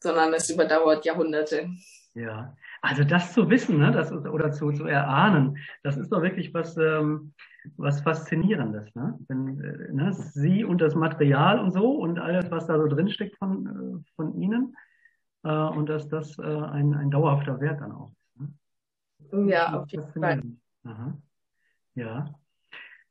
sondern 0.00 0.32
es 0.34 0.50
überdauert 0.50 1.04
Jahrhunderte. 1.04 1.68
Ja, 2.14 2.56
also 2.82 3.04
das 3.04 3.32
zu 3.32 3.48
wissen, 3.48 3.78
ne, 3.78 3.92
das 3.92 4.10
ist, 4.10 4.26
oder 4.26 4.50
zu, 4.50 4.72
zu 4.72 4.86
erahnen, 4.86 5.58
das 5.82 5.96
ist 5.96 6.10
doch 6.10 6.22
wirklich 6.22 6.52
was, 6.54 6.76
ähm, 6.76 7.32
was 7.76 8.00
Faszinierendes. 8.00 8.94
Ne? 8.94 9.18
Wenn, 9.28 9.60
äh, 9.60 9.92
ne, 9.92 10.12
Sie 10.12 10.64
und 10.64 10.80
das 10.80 10.94
Material 10.94 11.60
und 11.60 11.72
so 11.72 11.92
und 11.92 12.18
alles, 12.18 12.50
was 12.50 12.66
da 12.66 12.78
so 12.78 12.86
drinsteckt 12.86 13.36
von, 13.36 13.66
äh, 13.66 14.12
von 14.16 14.34
Ihnen 14.40 14.76
äh, 15.44 15.50
und 15.50 15.88
dass 15.88 16.08
das 16.08 16.38
äh, 16.38 16.42
ein, 16.42 16.94
ein 16.94 17.10
dauerhafter 17.10 17.60
Wert 17.60 17.80
dann 17.80 17.92
auch 17.92 18.10
ist. 18.10 18.40
Ne? 19.32 19.50
Ja, 19.50 19.80
auf 19.80 19.88
jeden 19.90 20.12
Fall. 20.12 20.42
Aha. 20.84 21.16
Ja. 21.94 22.34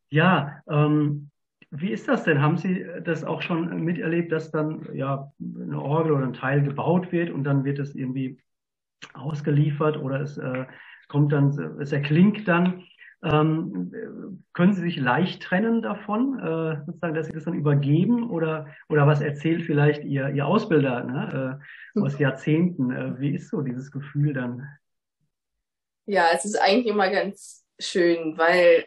Ja, 0.09 0.61
ähm, 0.69 1.29
wie 1.71 1.91
ist 1.91 2.07
das 2.07 2.23
denn? 2.23 2.41
Haben 2.41 2.57
Sie 2.57 2.85
das 3.03 3.23
auch 3.23 3.41
schon 3.41 3.83
miterlebt, 3.83 4.31
dass 4.31 4.51
dann 4.51 4.87
ja 4.93 5.31
eine 5.39 5.81
Orgel 5.81 6.13
oder 6.13 6.25
ein 6.25 6.33
Teil 6.33 6.63
gebaut 6.63 7.11
wird 7.11 7.29
und 7.29 7.43
dann 7.43 7.65
wird 7.65 7.79
es 7.79 7.95
irgendwie 7.95 8.39
ausgeliefert 9.13 9.97
oder 9.97 10.21
es 10.21 10.37
äh, 10.37 10.65
kommt 11.07 11.33
dann, 11.33 11.49
es 11.79 11.91
erklingt 11.91 12.47
dann? 12.47 12.83
Ähm, 13.23 14.43
können 14.53 14.73
Sie 14.73 14.81
sich 14.81 14.97
leicht 14.97 15.41
trennen 15.41 15.81
davon, 15.81 16.39
äh, 16.39 16.85
sozusagen, 16.85 17.15
dass 17.15 17.27
Sie 17.27 17.33
das 17.33 17.45
dann 17.45 17.55
übergeben 17.55 18.29
oder 18.29 18.67
oder 18.89 19.07
was 19.07 19.21
erzählt 19.21 19.63
vielleicht 19.63 20.03
Ihr 20.03 20.29
Ihr 20.29 20.45
Ausbilder 20.45 21.03
ne, 21.03 21.59
äh, 21.95 21.99
aus 21.99 22.19
Jahrzehnten? 22.19 22.91
Äh, 22.91 23.19
wie 23.19 23.33
ist 23.35 23.49
so 23.49 23.61
dieses 23.61 23.91
Gefühl 23.91 24.33
dann? 24.33 24.67
Ja, 26.05 26.27
es 26.33 26.45
ist 26.45 26.55
eigentlich 26.61 26.87
immer 26.87 27.09
ganz 27.09 27.65
schön, 27.79 28.37
weil 28.37 28.85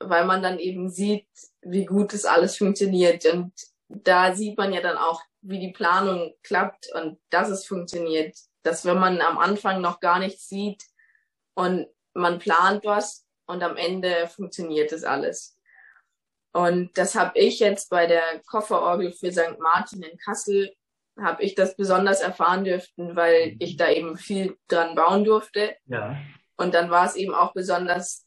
weil 0.00 0.24
man 0.24 0.42
dann 0.42 0.58
eben 0.58 0.90
sieht, 0.90 1.28
wie 1.62 1.84
gut 1.84 2.12
das 2.12 2.24
alles 2.24 2.56
funktioniert. 2.56 3.24
Und 3.26 3.52
da 3.88 4.34
sieht 4.34 4.56
man 4.58 4.72
ja 4.72 4.80
dann 4.80 4.96
auch, 4.96 5.22
wie 5.42 5.60
die 5.60 5.72
Planung 5.72 6.34
klappt 6.42 6.88
und 6.94 7.18
dass 7.30 7.48
es 7.48 7.66
funktioniert. 7.66 8.36
Dass 8.62 8.84
wenn 8.84 8.98
man 8.98 9.20
am 9.20 9.38
Anfang 9.38 9.80
noch 9.80 10.00
gar 10.00 10.18
nichts 10.18 10.48
sieht 10.48 10.84
und 11.54 11.86
man 12.14 12.38
plant 12.38 12.84
was 12.84 13.26
und 13.46 13.62
am 13.62 13.76
Ende 13.76 14.28
funktioniert 14.28 14.92
das 14.92 15.04
alles. 15.04 15.56
Und 16.52 16.96
das 16.98 17.14
habe 17.14 17.38
ich 17.38 17.60
jetzt 17.60 17.90
bei 17.90 18.06
der 18.06 18.40
Kofferorgel 18.46 19.12
für 19.12 19.30
St. 19.30 19.58
Martin 19.60 20.02
in 20.02 20.18
Kassel, 20.18 20.74
habe 21.18 21.42
ich 21.42 21.54
das 21.54 21.76
besonders 21.76 22.20
erfahren 22.20 22.64
dürften, 22.64 23.14
weil 23.14 23.56
ich 23.58 23.76
da 23.76 23.90
eben 23.90 24.16
viel 24.16 24.56
dran 24.68 24.94
bauen 24.94 25.24
durfte. 25.24 25.76
Ja. 25.86 26.16
Und 26.56 26.74
dann 26.74 26.90
war 26.90 27.06
es 27.06 27.14
eben 27.14 27.34
auch 27.34 27.52
besonders 27.52 28.26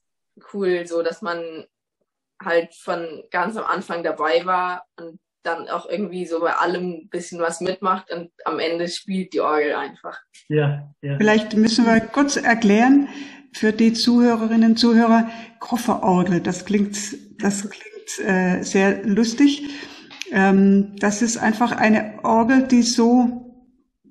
cool, 0.53 0.85
so 0.85 1.01
dass 1.03 1.21
man 1.21 1.65
halt 2.43 2.73
von 2.75 3.23
ganz 3.31 3.57
am 3.57 3.65
Anfang 3.65 4.03
dabei 4.03 4.45
war 4.45 4.85
und 4.99 5.19
dann 5.43 5.67
auch 5.67 5.87
irgendwie 5.89 6.25
so 6.25 6.39
bei 6.39 6.53
allem 6.53 6.91
ein 6.91 7.09
bisschen 7.09 7.39
was 7.39 7.59
mitmacht 7.61 8.11
und 8.11 8.31
am 8.45 8.59
Ende 8.59 8.87
spielt 8.87 9.33
die 9.33 9.41
Orgel 9.41 9.73
einfach. 9.75 10.19
Ja, 10.47 10.93
ja. 11.01 11.17
Vielleicht 11.17 11.55
müssen 11.55 11.85
wir 11.85 11.99
kurz 11.99 12.37
erklären 12.37 13.09
für 13.53 13.71
die 13.71 13.93
Zuhörerinnen 13.93 14.71
und 14.71 14.77
Zuhörer, 14.77 15.29
Kofferorgel, 15.59 16.39
das 16.39 16.65
klingt, 16.65 16.97
das 17.41 17.69
klingt 17.69 18.27
äh, 18.27 18.63
sehr 18.63 19.03
lustig. 19.03 19.69
Ähm, 20.31 20.95
das 20.97 21.21
ist 21.21 21.37
einfach 21.37 21.71
eine 21.73 22.19
Orgel, 22.23 22.63
die 22.63 22.81
so 22.81 23.42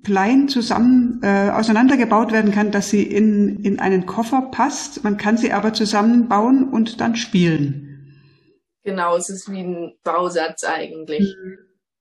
klein 0.03 0.49
zusammen 0.49 1.19
äh, 1.23 1.49
auseinandergebaut 1.49 2.31
werden 2.31 2.51
kann, 2.51 2.71
dass 2.71 2.89
sie 2.89 3.03
in, 3.03 3.63
in 3.63 3.79
einen 3.79 4.05
Koffer 4.05 4.41
passt. 4.51 5.03
Man 5.03 5.17
kann 5.17 5.37
sie 5.37 5.53
aber 5.53 5.73
zusammenbauen 5.73 6.69
und 6.69 6.99
dann 7.01 7.15
spielen. 7.15 7.89
Genau, 8.83 9.15
es 9.15 9.29
ist 9.29 9.51
wie 9.51 9.61
ein 9.61 9.97
Bausatz 10.03 10.63
eigentlich. 10.63 11.35
Mhm. 11.41 11.57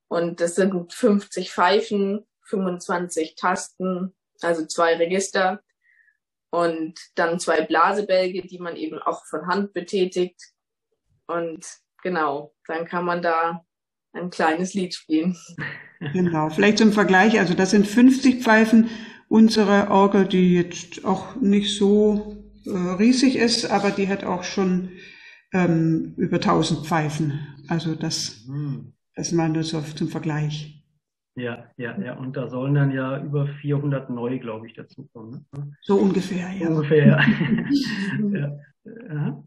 Und 0.08 0.40
das 0.40 0.56
sind 0.56 0.92
50 0.92 1.52
Pfeifen, 1.52 2.26
25 2.42 3.34
Tasten, 3.36 4.12
also 4.42 4.66
zwei 4.66 4.96
Register 4.96 5.62
und 6.50 6.98
dann 7.14 7.40
zwei 7.40 7.62
Blasebälge, 7.62 8.42
die 8.42 8.58
man 8.58 8.76
eben 8.76 8.98
auch 8.98 9.24
von 9.24 9.46
Hand 9.46 9.72
betätigt. 9.72 10.38
Und 11.26 11.64
genau, 12.02 12.52
dann 12.66 12.84
kann 12.84 13.06
man 13.06 13.22
da 13.22 13.64
ein 14.12 14.30
kleines 14.30 14.74
Lied 14.74 14.94
spielen. 14.94 15.36
Genau, 16.12 16.50
vielleicht 16.50 16.78
zum 16.78 16.92
Vergleich, 16.92 17.38
also 17.38 17.54
das 17.54 17.70
sind 17.70 17.86
50 17.86 18.42
Pfeifen. 18.42 18.88
Unsere 19.28 19.90
Orgel, 19.90 20.26
die 20.26 20.54
jetzt 20.54 21.04
auch 21.04 21.36
nicht 21.36 21.76
so 21.76 22.44
äh, 22.66 22.70
riesig 22.70 23.36
ist, 23.36 23.70
aber 23.70 23.90
die 23.90 24.08
hat 24.08 24.24
auch 24.24 24.44
schon 24.44 24.90
ähm, 25.54 26.14
über 26.16 26.36
1000 26.36 26.86
Pfeifen. 26.86 27.40
Also 27.68 27.94
das, 27.94 28.44
mhm. 28.46 28.92
das 29.14 29.32
mal 29.32 29.48
nur 29.48 29.62
so 29.62 29.80
zum 29.80 30.08
Vergleich. 30.08 30.82
Ja, 31.34 31.64
ja, 31.78 31.98
ja. 31.98 32.14
Und 32.18 32.36
da 32.36 32.48
sollen 32.48 32.74
dann 32.74 32.90
ja 32.90 33.22
über 33.22 33.46
400 33.46 34.10
neu, 34.10 34.38
glaube 34.38 34.66
ich, 34.66 34.74
dazukommen. 34.74 35.46
Ne? 35.56 35.72
So 35.80 35.96
ungefähr, 35.96 36.50
ja. 36.52 36.68
Ungefähr, 36.68 37.06
ja. 37.06 37.20
ja. 38.38 38.58
ja. 38.84 39.44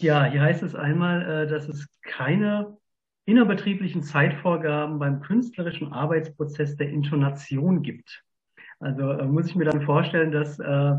Ja, 0.00 0.24
hier 0.24 0.42
heißt 0.42 0.62
es 0.62 0.74
einmal, 0.74 1.22
äh, 1.22 1.46
dass 1.48 1.68
es 1.68 1.86
keine 2.02 2.76
innerbetrieblichen 3.26 4.02
Zeitvorgaben 4.02 4.98
beim 4.98 5.20
künstlerischen 5.20 5.92
Arbeitsprozess 5.92 6.76
der 6.76 6.88
Intonation 6.88 7.82
gibt. 7.82 8.22
Also 8.80 9.10
äh, 9.10 9.24
muss 9.24 9.48
ich 9.48 9.56
mir 9.56 9.64
dann 9.64 9.82
vorstellen, 9.82 10.32
dass 10.32 10.58
äh, 10.58 10.92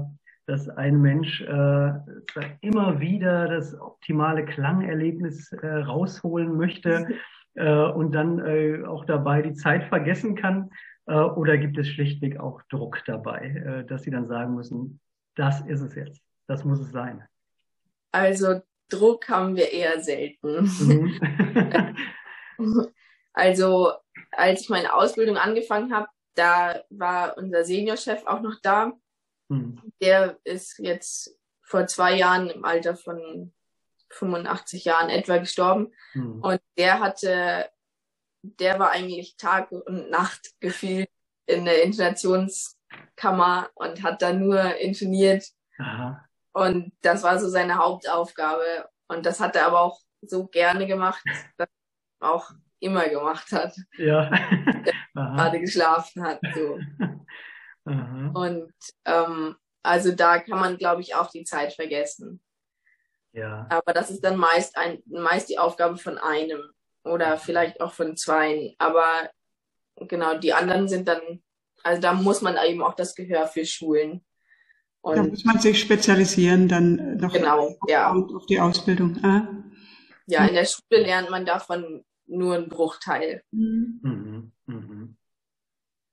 dass 0.45 0.67
ein 0.67 0.99
Mensch 0.99 1.41
immer 1.41 2.99
wieder 2.99 3.47
das 3.47 3.79
optimale 3.79 4.45
Klangerlebnis 4.45 5.53
rausholen 5.61 6.57
möchte 6.57 7.07
und 7.53 8.15
dann 8.15 8.83
auch 8.87 9.05
dabei 9.05 9.43
die 9.43 9.53
Zeit 9.53 9.83
vergessen 9.83 10.33
kann? 10.33 10.71
Oder 11.05 11.59
gibt 11.59 11.77
es 11.77 11.87
schlichtweg 11.89 12.39
auch 12.39 12.63
Druck 12.71 13.03
dabei, 13.05 13.85
dass 13.87 14.01
sie 14.01 14.09
dann 14.09 14.27
sagen 14.27 14.55
müssen, 14.55 14.99
das 15.35 15.61
ist 15.67 15.81
es 15.81 15.93
jetzt, 15.93 16.19
das 16.47 16.65
muss 16.65 16.79
es 16.79 16.89
sein? 16.89 17.21
Also 18.11 18.61
Druck 18.89 19.29
haben 19.29 19.55
wir 19.55 19.71
eher 19.71 20.01
selten. 20.01 21.19
Mhm. 22.57 22.91
also 23.33 23.93
als 24.31 24.61
ich 24.61 24.69
meine 24.69 24.93
Ausbildung 24.93 25.37
angefangen 25.37 25.93
habe, 25.93 26.07
da 26.35 26.83
war 26.89 27.37
unser 27.37 27.63
Seniorchef 27.65 28.25
auch 28.25 28.41
noch 28.41 28.59
da. 28.61 28.93
Mhm. 29.49 29.81
Der 30.01 30.39
ist 30.43 30.79
jetzt 30.79 31.35
vor 31.61 31.87
zwei 31.87 32.15
Jahren 32.15 32.49
im 32.49 32.65
Alter 32.65 32.95
von 32.95 33.53
85 34.11 34.85
Jahren 34.85 35.09
etwa 35.09 35.37
gestorben. 35.37 35.93
Mhm. 36.13 36.41
Und 36.41 36.61
der 36.77 36.99
hatte, 36.99 37.69
der 38.41 38.79
war 38.79 38.91
eigentlich 38.91 39.37
Tag 39.37 39.71
und 39.71 40.09
Nacht 40.09 40.53
gefühlt 40.59 41.09
in 41.45 41.65
der 41.65 41.83
Intonationskammer 41.83 43.69
und 43.75 44.03
hat 44.03 44.21
da 44.21 44.33
nur 44.33 44.75
intoniert. 44.77 45.45
Aha. 45.77 46.28
Und 46.53 46.91
das 47.01 47.23
war 47.23 47.39
so 47.39 47.47
seine 47.49 47.77
Hauptaufgabe. 47.77 48.89
Und 49.07 49.25
das 49.25 49.39
hat 49.39 49.55
er 49.55 49.67
aber 49.67 49.81
auch 49.81 49.99
so 50.21 50.47
gerne 50.47 50.87
gemacht, 50.87 51.23
dass 51.57 51.69
er 52.19 52.31
auch 52.31 52.51
immer 52.79 53.07
gemacht 53.09 53.51
hat. 53.51 53.75
Ja. 53.97 54.29
gerade 55.35 55.59
geschlafen 55.59 56.23
hat. 56.23 56.39
So. 56.55 56.79
Aha. 57.85 58.31
Und 58.33 58.73
ähm, 59.05 59.55
also 59.83 60.11
da 60.11 60.39
kann 60.39 60.59
man, 60.59 60.77
glaube 60.77 61.01
ich, 61.01 61.15
auch 61.15 61.31
die 61.31 61.43
Zeit 61.43 61.73
vergessen. 61.73 62.41
Ja. 63.31 63.67
Aber 63.69 63.93
das 63.93 64.09
ist 64.09 64.23
dann 64.23 64.37
meist 64.37 64.77
ein, 64.77 65.01
meist 65.05 65.49
die 65.49 65.59
Aufgabe 65.59 65.97
von 65.97 66.17
einem 66.17 66.71
oder 67.03 67.37
vielleicht 67.37 67.79
auch 67.81 67.93
von 67.93 68.17
zweien. 68.17 68.75
Aber 68.77 69.29
genau, 69.95 70.37
die 70.37 70.53
anderen 70.53 70.87
sind 70.87 71.07
dann, 71.07 71.41
also 71.83 72.01
da 72.01 72.13
muss 72.13 72.41
man 72.41 72.57
eben 72.65 72.83
auch 72.83 72.95
das 72.95 73.15
Gehör 73.15 73.47
für 73.47 73.65
schulen. 73.65 74.25
Und 75.01 75.15
da 75.15 75.23
muss 75.23 75.45
man 75.45 75.59
sich 75.59 75.79
spezialisieren 75.79 76.67
dann 76.67 77.17
noch 77.17 77.33
genau, 77.33 77.75
ja. 77.87 78.11
auf 78.11 78.45
die 78.47 78.59
Ausbildung. 78.59 79.17
Ah. 79.23 79.47
Ja, 80.27 80.45
in 80.45 80.53
der 80.53 80.65
Schule 80.65 81.01
lernt 81.01 81.29
man 81.29 81.45
davon 81.45 82.03
nur 82.27 82.55
einen 82.55 82.69
Bruchteil. 82.69 83.41
Mhm. 83.51 83.99
Mhm. 84.03 84.51
Mhm. 84.67 85.15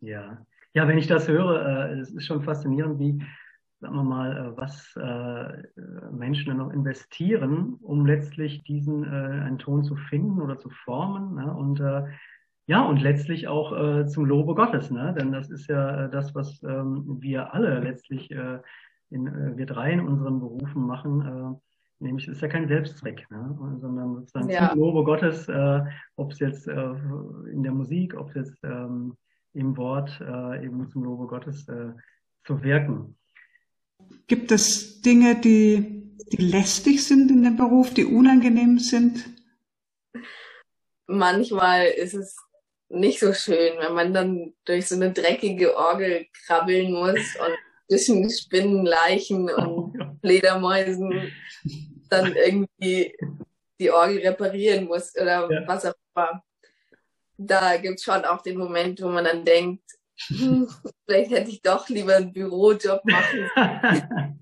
Ja. 0.00 0.46
Ja, 0.72 0.86
wenn 0.88 0.98
ich 0.98 1.06
das 1.06 1.26
höre, 1.26 1.90
äh, 1.90 1.98
es 2.00 2.10
ist 2.10 2.26
schon 2.26 2.42
faszinierend, 2.42 2.98
wie, 2.98 3.22
sagen 3.80 3.94
wir 3.94 4.02
mal, 4.02 4.36
äh, 4.36 4.56
was 4.56 4.94
äh, 4.96 6.12
Menschen 6.12 6.48
dann 6.48 6.58
noch 6.58 6.70
investieren, 6.70 7.78
um 7.80 8.06
letztlich 8.06 8.62
diesen 8.64 9.04
äh, 9.04 9.44
einen 9.44 9.58
Ton 9.58 9.84
zu 9.84 9.96
finden 9.96 10.40
oder 10.40 10.58
zu 10.58 10.70
formen. 10.70 11.34
Ne? 11.34 11.52
Und 11.52 11.80
äh, 11.80 12.04
ja, 12.66 12.84
und 12.84 13.00
letztlich 13.00 13.46
auch 13.46 13.72
äh, 13.72 14.06
zum 14.06 14.24
Lobe 14.24 14.54
Gottes, 14.54 14.90
ne? 14.90 15.14
Denn 15.16 15.32
das 15.32 15.50
ist 15.50 15.68
ja 15.68 16.06
äh, 16.06 16.10
das, 16.10 16.34
was 16.34 16.62
ähm, 16.64 17.18
wir 17.20 17.54
alle 17.54 17.80
letztlich 17.80 18.30
äh, 18.30 18.58
in, 19.10 19.26
äh, 19.28 19.56
wir 19.56 19.66
drei 19.66 19.92
in 19.92 20.00
unseren 20.00 20.40
Berufen 20.40 20.84
machen. 20.84 21.20
Äh, 21.22 22.04
nämlich 22.04 22.26
es 22.26 22.34
ist 22.34 22.42
ja 22.42 22.48
kein 22.48 22.68
Selbstzweck, 22.68 23.30
ne? 23.30 23.56
sondern 23.80 24.16
sozusagen 24.16 24.50
ja. 24.50 24.70
zum 24.70 24.80
Lobe 24.80 25.04
Gottes, 25.04 25.48
äh, 25.48 25.80
ob 26.16 26.32
es 26.32 26.40
jetzt 26.40 26.66
äh, 26.66 26.92
in 27.52 27.62
der 27.62 27.72
Musik, 27.72 28.14
ob 28.16 28.30
es 28.30 28.34
jetzt 28.34 28.64
ähm, 28.64 29.16
im 29.54 29.76
Wort 29.76 30.20
äh, 30.20 30.64
eben 30.64 30.88
zum 30.88 31.04
Lobe 31.04 31.26
Gottes 31.26 31.66
äh, 31.68 31.92
zu 32.44 32.62
wirken. 32.62 33.16
Gibt 34.26 34.52
es 34.52 35.00
Dinge, 35.00 35.40
die, 35.40 36.16
die 36.32 36.42
lästig 36.42 37.04
sind 37.04 37.30
in 37.30 37.42
dem 37.42 37.56
Beruf, 37.56 37.94
die 37.94 38.04
unangenehm 38.04 38.78
sind? 38.78 39.24
Manchmal 41.06 41.86
ist 41.86 42.14
es 42.14 42.36
nicht 42.88 43.20
so 43.20 43.32
schön, 43.32 43.78
wenn 43.78 43.94
man 43.94 44.14
dann 44.14 44.54
durch 44.64 44.88
so 44.88 44.94
eine 44.94 45.12
dreckige 45.12 45.76
Orgel 45.76 46.26
krabbeln 46.46 46.92
muss 46.92 47.36
und 47.36 47.56
zwischen 47.88 48.28
Spinnenleichen 48.30 49.50
und 49.50 50.18
Fledermäusen 50.20 51.32
dann 52.10 52.34
irgendwie 52.34 53.16
die 53.80 53.90
Orgel 53.90 54.26
reparieren 54.26 54.86
muss 54.86 55.14
oder 55.16 55.50
ja. 55.50 55.66
was 55.66 55.84
auch 55.84 55.94
immer. 56.14 56.42
Da 57.38 57.76
gibt's 57.76 58.04
schon 58.04 58.24
auch 58.24 58.42
den 58.42 58.56
Moment, 58.56 59.02
wo 59.02 59.08
man 59.08 59.24
dann 59.24 59.44
denkt, 59.44 59.82
hm, 60.28 60.68
vielleicht 61.06 61.30
hätte 61.30 61.50
ich 61.50 61.62
doch 61.62 61.88
lieber 61.88 62.16
einen 62.16 62.32
Bürojob 62.32 63.02
machen. 63.04 63.50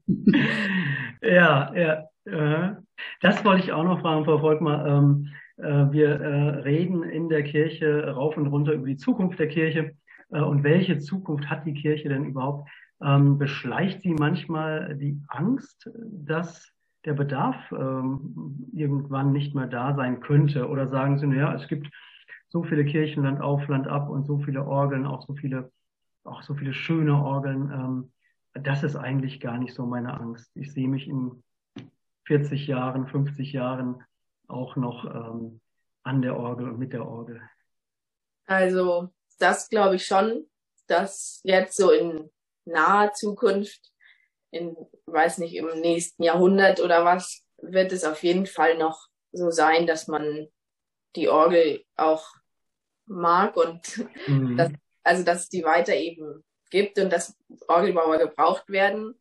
ja, 1.23 1.75
ja. 1.75 2.09
Äh, 2.27 2.77
das 3.21 3.45
wollte 3.45 3.65
ich 3.65 3.73
auch 3.73 3.85
noch 3.85 4.01
fragen, 4.01 4.25
Frau 4.25 4.39
Volkmar. 4.39 4.87
Ähm, 4.87 5.27
äh, 5.27 5.44
wir 5.57 6.21
äh, 6.21 6.49
reden 6.61 7.03
in 7.05 7.29
der 7.29 7.45
Kirche 7.45 8.09
rauf 8.09 8.37
und 8.37 8.47
runter 8.47 8.73
über 8.73 8.87
die 8.87 8.97
Zukunft 8.97 9.39
der 9.39 9.49
Kirche. 9.49 9.95
Und 10.29 10.65
welche 10.65 10.99
Zukunft 10.99 11.49
hat 11.49 11.65
die 11.65 11.75
Kirche 11.75 12.09
denn 12.09 12.25
überhaupt? 12.25 12.69
Ähm, 13.03 13.39
beschleicht 13.39 14.03
sie 14.03 14.15
manchmal 14.15 14.97
die 14.97 15.21
Angst, 15.29 15.91
dass 15.95 16.73
der 17.05 17.13
Bedarf 17.13 17.57
ähm, 17.73 18.69
irgendwann 18.73 19.33
nicht 19.33 19.55
mehr 19.55 19.67
da 19.67 19.95
sein 19.95 20.21
könnte? 20.21 20.69
Oder 20.69 20.89
sagen 20.89 21.19
Sie, 21.19 21.27
naja, 21.27 21.55
es 21.55 21.69
gibt 21.69 21.89
so 22.49 22.63
viele 22.63 22.85
Kirchen 22.85 23.25
Land 23.25 23.41
auf, 23.41 23.67
Land 23.69 23.89
ab 23.89 24.09
und 24.09 24.25
so 24.25 24.39
viele 24.39 24.65
Orgeln, 24.65 25.07
auch 25.07 25.27
so 25.27 25.35
viele, 25.35 25.71
auch 26.25 26.43
so 26.43 26.55
viele 26.55 26.73
schöne 26.73 27.15
Orgeln. 27.15 27.71
Ähm, 27.71 28.13
das 28.63 28.85
ist 28.85 28.97
eigentlich 28.97 29.41
gar 29.41 29.59
nicht 29.59 29.75
so 29.75 29.85
meine 29.87 30.19
Angst. 30.19 30.57
Ich 30.57 30.73
sehe 30.73 30.89
mich 30.89 31.09
in 31.09 31.43
40 32.27 32.67
Jahren, 32.67 33.07
50 33.07 33.53
Jahren 33.53 33.97
auch 34.49 34.77
noch 34.77 35.05
ähm, 35.05 35.61
an 36.03 36.23
der 36.23 36.37
Orgel 36.37 36.69
und 36.69 36.79
mit 36.79 36.93
der 36.93 37.07
Orgel. 37.07 37.41
Also 38.47 39.09
das 39.39 39.69
glaube 39.69 39.97
ich 39.97 40.07
schon, 40.07 40.47
dass 40.87 41.41
jetzt 41.45 41.77
so 41.77 41.91
in 41.91 42.31
naher 42.65 43.13
Zukunft, 43.13 43.93
in, 44.51 44.77
weiß 45.07 45.39
nicht, 45.39 45.55
im 45.55 45.67
nächsten 45.81 46.23
Jahrhundert 46.23 46.81
oder 46.81 47.05
was, 47.05 47.43
wird 47.59 47.93
es 47.93 48.05
auf 48.05 48.23
jeden 48.23 48.47
Fall 48.47 48.77
noch 48.77 49.09
so 49.33 49.51
sein, 49.51 49.87
dass 49.87 50.09
man 50.09 50.49
die 51.17 51.29
Orgel 51.29 51.85
auch 51.97 52.27
mag 53.07 53.57
und 53.57 54.07
mhm. 54.27 54.57
dass, 54.57 54.73
also 55.03 55.25
dass 55.25 55.49
die 55.49 55.65
weiter 55.65 55.95
eben 55.95 56.45
gibt 56.71 56.99
und 56.99 57.13
dass 57.13 57.37
Orgelbauer 57.69 58.19
gebraucht 58.19 58.69
werden. 58.69 59.19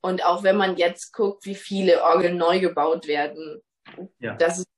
Und 0.00 0.24
auch 0.24 0.42
wenn 0.42 0.56
man 0.56 0.76
jetzt 0.76 1.12
guckt, 1.12 1.44
wie 1.44 1.56
viele 1.56 2.02
Orgeln 2.04 2.36
neu 2.36 2.60
gebaut 2.60 3.06
werden, 3.08 3.60
ja. 4.18 4.34
das 4.36 4.60
ist, 4.60 4.68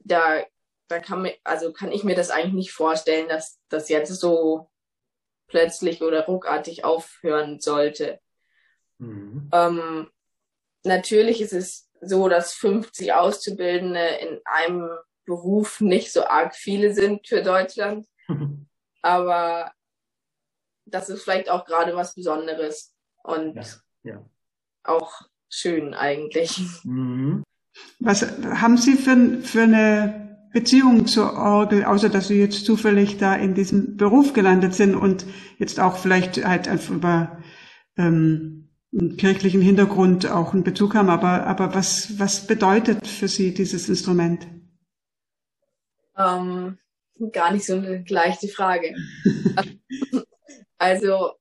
da, 0.00 0.42
da 0.88 0.98
kann 1.00 1.22
mir, 1.22 1.34
also 1.44 1.72
kann 1.72 1.92
ich 1.92 2.04
mir 2.04 2.14
das 2.14 2.30
eigentlich 2.30 2.54
nicht 2.54 2.72
vorstellen, 2.72 3.28
dass 3.28 3.58
das 3.68 3.88
jetzt 3.88 4.14
so 4.14 4.70
plötzlich 5.48 6.02
oder 6.02 6.26
ruckartig 6.26 6.84
aufhören 6.84 7.60
sollte. 7.60 8.20
Mhm. 8.98 9.50
Ähm, 9.52 10.10
natürlich 10.84 11.40
ist 11.40 11.52
es 11.52 11.90
so, 12.00 12.28
dass 12.28 12.54
50 12.54 13.12
Auszubildende 13.12 14.06
in 14.20 14.40
einem 14.44 14.90
Beruf 15.24 15.80
nicht 15.80 16.12
so 16.12 16.24
arg 16.24 16.54
viele 16.54 16.94
sind 16.94 17.26
für 17.26 17.42
Deutschland. 17.42 18.06
Aber 19.02 19.72
das 20.84 21.08
ist 21.08 21.22
vielleicht 21.22 21.50
auch 21.50 21.64
gerade 21.64 21.94
was 21.96 22.14
Besonderes 22.14 22.94
und 23.22 23.56
ja, 23.56 23.64
ja. 24.04 24.30
auch 24.84 25.22
schön 25.48 25.94
eigentlich. 25.94 26.58
Mhm. 26.84 27.42
Was 27.98 28.22
haben 28.42 28.76
Sie 28.76 28.94
für, 28.94 29.40
für 29.42 29.62
eine 29.62 30.26
Beziehung 30.52 31.06
zur 31.06 31.34
Orgel, 31.34 31.84
außer 31.84 32.08
dass 32.08 32.28
Sie 32.28 32.38
jetzt 32.38 32.64
zufällig 32.64 33.18
da 33.18 33.34
in 33.34 33.54
diesem 33.54 33.96
Beruf 33.96 34.32
gelandet 34.32 34.74
sind 34.74 34.94
und 34.94 35.26
jetzt 35.58 35.80
auch 35.80 35.96
vielleicht 35.96 36.44
halt 36.44 36.68
einfach 36.68 36.94
über 36.94 37.42
ähm, 37.96 38.70
einen 38.92 39.16
kirchlichen 39.16 39.60
Hintergrund 39.60 40.30
auch 40.30 40.54
einen 40.54 40.64
Bezug 40.64 40.94
haben, 40.94 41.10
aber, 41.10 41.46
aber 41.46 41.74
was, 41.74 42.18
was 42.18 42.46
bedeutet 42.46 43.06
für 43.06 43.28
Sie 43.28 43.52
dieses 43.52 43.88
Instrument? 43.88 44.46
Ähm, 46.16 46.78
gar 47.32 47.52
nicht 47.52 47.66
so 47.66 47.74
eine 47.74 48.04
leichte 48.08 48.48
Frage. 48.48 48.94
also 50.78 51.32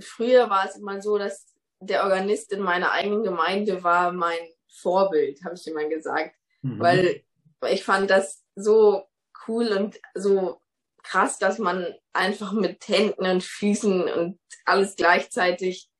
früher 0.00 0.50
war 0.50 0.66
es 0.68 0.76
immer 0.76 1.00
so, 1.00 1.18
dass 1.18 1.46
der 1.80 2.02
Organist 2.02 2.52
in 2.52 2.60
meiner 2.60 2.90
eigenen 2.90 3.22
Gemeinde 3.22 3.84
war 3.84 4.12
mein 4.12 4.38
Vorbild, 4.68 5.44
habe 5.44 5.54
ich 5.54 5.66
immer 5.66 5.88
gesagt. 5.88 6.34
Mhm. 6.62 6.78
Weil 6.78 7.24
ich 7.70 7.84
fand 7.84 8.10
das 8.10 8.44
so 8.54 9.04
cool 9.46 9.68
und 9.68 10.00
so 10.14 10.60
krass, 11.02 11.38
dass 11.38 11.58
man 11.58 11.94
einfach 12.12 12.52
mit 12.52 12.86
Händen 12.88 13.26
und 13.26 13.42
Füßen 13.42 14.02
und 14.12 14.40
alles 14.64 14.96
gleichzeitig 14.96 15.90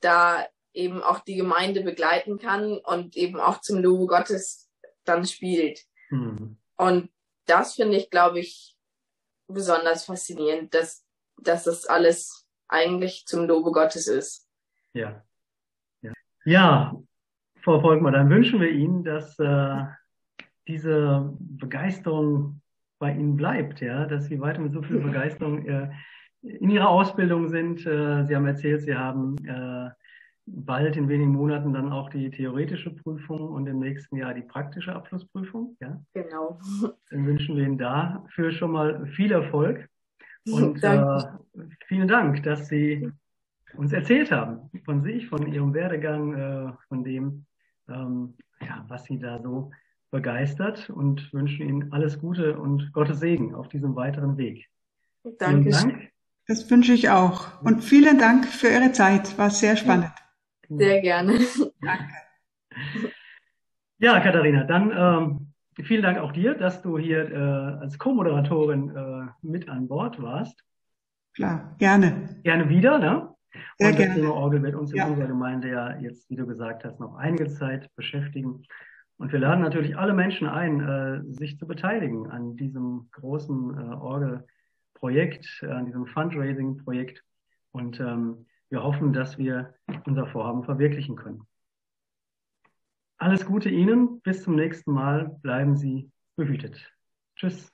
da 0.00 0.46
eben 0.72 1.02
auch 1.02 1.20
die 1.20 1.36
Gemeinde 1.36 1.82
begleiten 1.82 2.38
kann 2.38 2.78
und 2.78 3.16
eben 3.16 3.40
auch 3.40 3.60
zum 3.60 3.78
Lobo 3.78 4.06
Gottes 4.06 4.70
dann 5.04 5.24
spielt. 5.24 5.80
Mhm. 6.10 6.58
Und 6.76 7.10
das 7.46 7.74
finde 7.74 7.96
ich, 7.96 8.10
glaube 8.10 8.40
ich, 8.40 8.76
besonders 9.46 10.04
faszinierend, 10.04 10.74
dass, 10.74 11.04
dass 11.36 11.64
das 11.64 11.86
alles 11.86 12.48
eigentlich 12.68 13.24
zum 13.26 13.46
Lobo 13.46 13.72
Gottes 13.72 14.08
ist. 14.08 14.48
Ja. 14.92 15.24
Ja, 16.02 16.12
ja 16.44 17.02
Frau 17.64 17.80
Volkmann, 17.80 18.12
dann 18.12 18.28
wünschen 18.28 18.60
wir 18.60 18.70
Ihnen, 18.70 19.04
dass 19.04 19.38
äh, 19.38 19.84
diese 20.68 21.34
Begeisterung 21.38 22.60
bei 22.98 23.12
Ihnen 23.12 23.36
bleibt, 23.36 23.80
ja, 23.80 24.04
dass 24.04 24.26
Sie 24.26 24.40
weiter 24.40 24.60
mit 24.60 24.72
so 24.72 24.82
viel 24.82 25.00
Begeisterung 25.00 25.66
äh, 25.66 25.90
in 26.42 26.68
Ihrer 26.68 26.90
Ausbildung 26.90 27.48
sind. 27.48 27.86
Äh, 27.86 28.26
Sie 28.26 28.36
haben 28.36 28.46
erzählt, 28.46 28.82
Sie 28.82 28.94
haben 28.94 29.36
äh, 29.46 29.90
bald 30.46 30.96
in 30.96 31.08
wenigen 31.08 31.32
Monaten 31.32 31.72
dann 31.72 31.90
auch 31.90 32.10
die 32.10 32.30
theoretische 32.30 32.90
Prüfung 32.90 33.48
und 33.48 33.66
im 33.66 33.78
nächsten 33.78 34.16
Jahr 34.16 34.34
die 34.34 34.42
praktische 34.42 34.94
Abschlussprüfung. 34.94 35.76
Ja? 35.80 35.98
Genau. 36.12 36.58
Dann 37.10 37.26
wünschen 37.26 37.56
wir 37.56 37.64
Ihnen 37.64 37.78
dafür 37.78 38.52
schon 38.52 38.72
mal 38.72 39.06
viel 39.06 39.32
Erfolg 39.32 39.88
und 40.46 40.84
äh, 40.84 41.22
vielen 41.86 42.08
Dank, 42.08 42.42
dass 42.42 42.68
Sie 42.68 43.10
uns 43.76 43.92
erzählt 43.92 44.30
haben 44.30 44.70
von 44.84 45.02
sich, 45.02 45.28
von 45.28 45.50
Ihrem 45.50 45.72
Werdegang, 45.72 46.34
äh, 46.34 46.72
von 46.88 47.04
dem, 47.04 47.46
ähm, 47.88 48.34
ja, 48.60 48.84
was 48.88 49.04
Sie 49.04 49.18
da 49.18 49.40
so 49.40 49.70
begeistert 50.10 50.90
und 50.90 51.32
wünschen 51.32 51.68
Ihnen 51.68 51.92
alles 51.92 52.20
Gute 52.20 52.58
und 52.58 52.92
Gottes 52.92 53.20
Segen 53.20 53.54
auf 53.54 53.68
diesem 53.68 53.96
weiteren 53.96 54.36
Weg. 54.36 54.68
Danke. 55.38 55.70
Dank. 55.70 56.10
Das 56.46 56.70
wünsche 56.70 56.92
ich 56.92 57.08
auch. 57.08 57.62
Und 57.62 57.82
vielen 57.82 58.18
Dank 58.18 58.46
für 58.46 58.68
Ihre 58.68 58.92
Zeit. 58.92 59.36
War 59.38 59.50
sehr 59.50 59.76
spannend. 59.76 60.12
Sehr 60.68 61.00
gerne. 61.00 61.38
Danke. 61.80 62.14
Ja, 63.98 64.20
Katharina, 64.20 64.64
dann 64.64 64.92
ähm, 64.94 65.84
vielen 65.84 66.02
Dank 66.02 66.18
auch 66.18 66.32
dir, 66.32 66.54
dass 66.54 66.82
du 66.82 66.98
hier 66.98 67.30
äh, 67.30 67.80
als 67.80 67.98
Co-Moderatorin 67.98 68.94
äh, 68.94 69.26
mit 69.42 69.68
an 69.68 69.88
Bord 69.88 70.20
warst. 70.20 70.62
Klar, 71.34 71.74
gerne. 71.78 72.40
Gerne 72.42 72.68
wieder, 72.68 72.98
ne? 72.98 73.33
Sehr 73.78 73.90
Und 73.90 73.96
gerne. 73.96 74.06
das 74.06 74.14
Thema 74.16 74.34
Orgel 74.34 74.62
wird 74.62 74.74
uns 74.74 74.90
in 74.92 74.98
Ja. 74.98 75.06
unserer 75.06 75.26
Gemeinde 75.28 75.68
ja 75.70 75.96
jetzt, 75.98 76.28
wie 76.30 76.36
du 76.36 76.46
gesagt 76.46 76.84
hast, 76.84 77.00
noch 77.00 77.16
einige 77.16 77.46
Zeit 77.48 77.88
beschäftigen. 77.96 78.62
Und 79.16 79.32
wir 79.32 79.38
laden 79.38 79.62
natürlich 79.62 79.96
alle 79.96 80.12
Menschen 80.12 80.48
ein, 80.48 80.80
äh, 80.80 81.22
sich 81.32 81.58
zu 81.58 81.66
beteiligen 81.66 82.30
an 82.30 82.56
diesem 82.56 83.08
großen 83.12 83.78
äh, 83.78 83.94
Orgelprojekt, 83.94 85.60
äh, 85.62 85.66
an 85.70 85.86
diesem 85.86 86.06
Fundraising-Projekt. 86.06 87.22
Und 87.70 88.00
ähm, 88.00 88.46
wir 88.70 88.82
hoffen, 88.82 89.12
dass 89.12 89.38
wir 89.38 89.74
unser 90.04 90.26
Vorhaben 90.26 90.64
verwirklichen 90.64 91.16
können. 91.16 91.42
Alles 93.18 93.46
Gute 93.46 93.70
Ihnen. 93.70 94.20
Bis 94.22 94.42
zum 94.42 94.56
nächsten 94.56 94.92
Mal. 94.92 95.36
Bleiben 95.42 95.76
Sie 95.76 96.10
behütet. 96.36 96.92
Tschüss. 97.36 97.73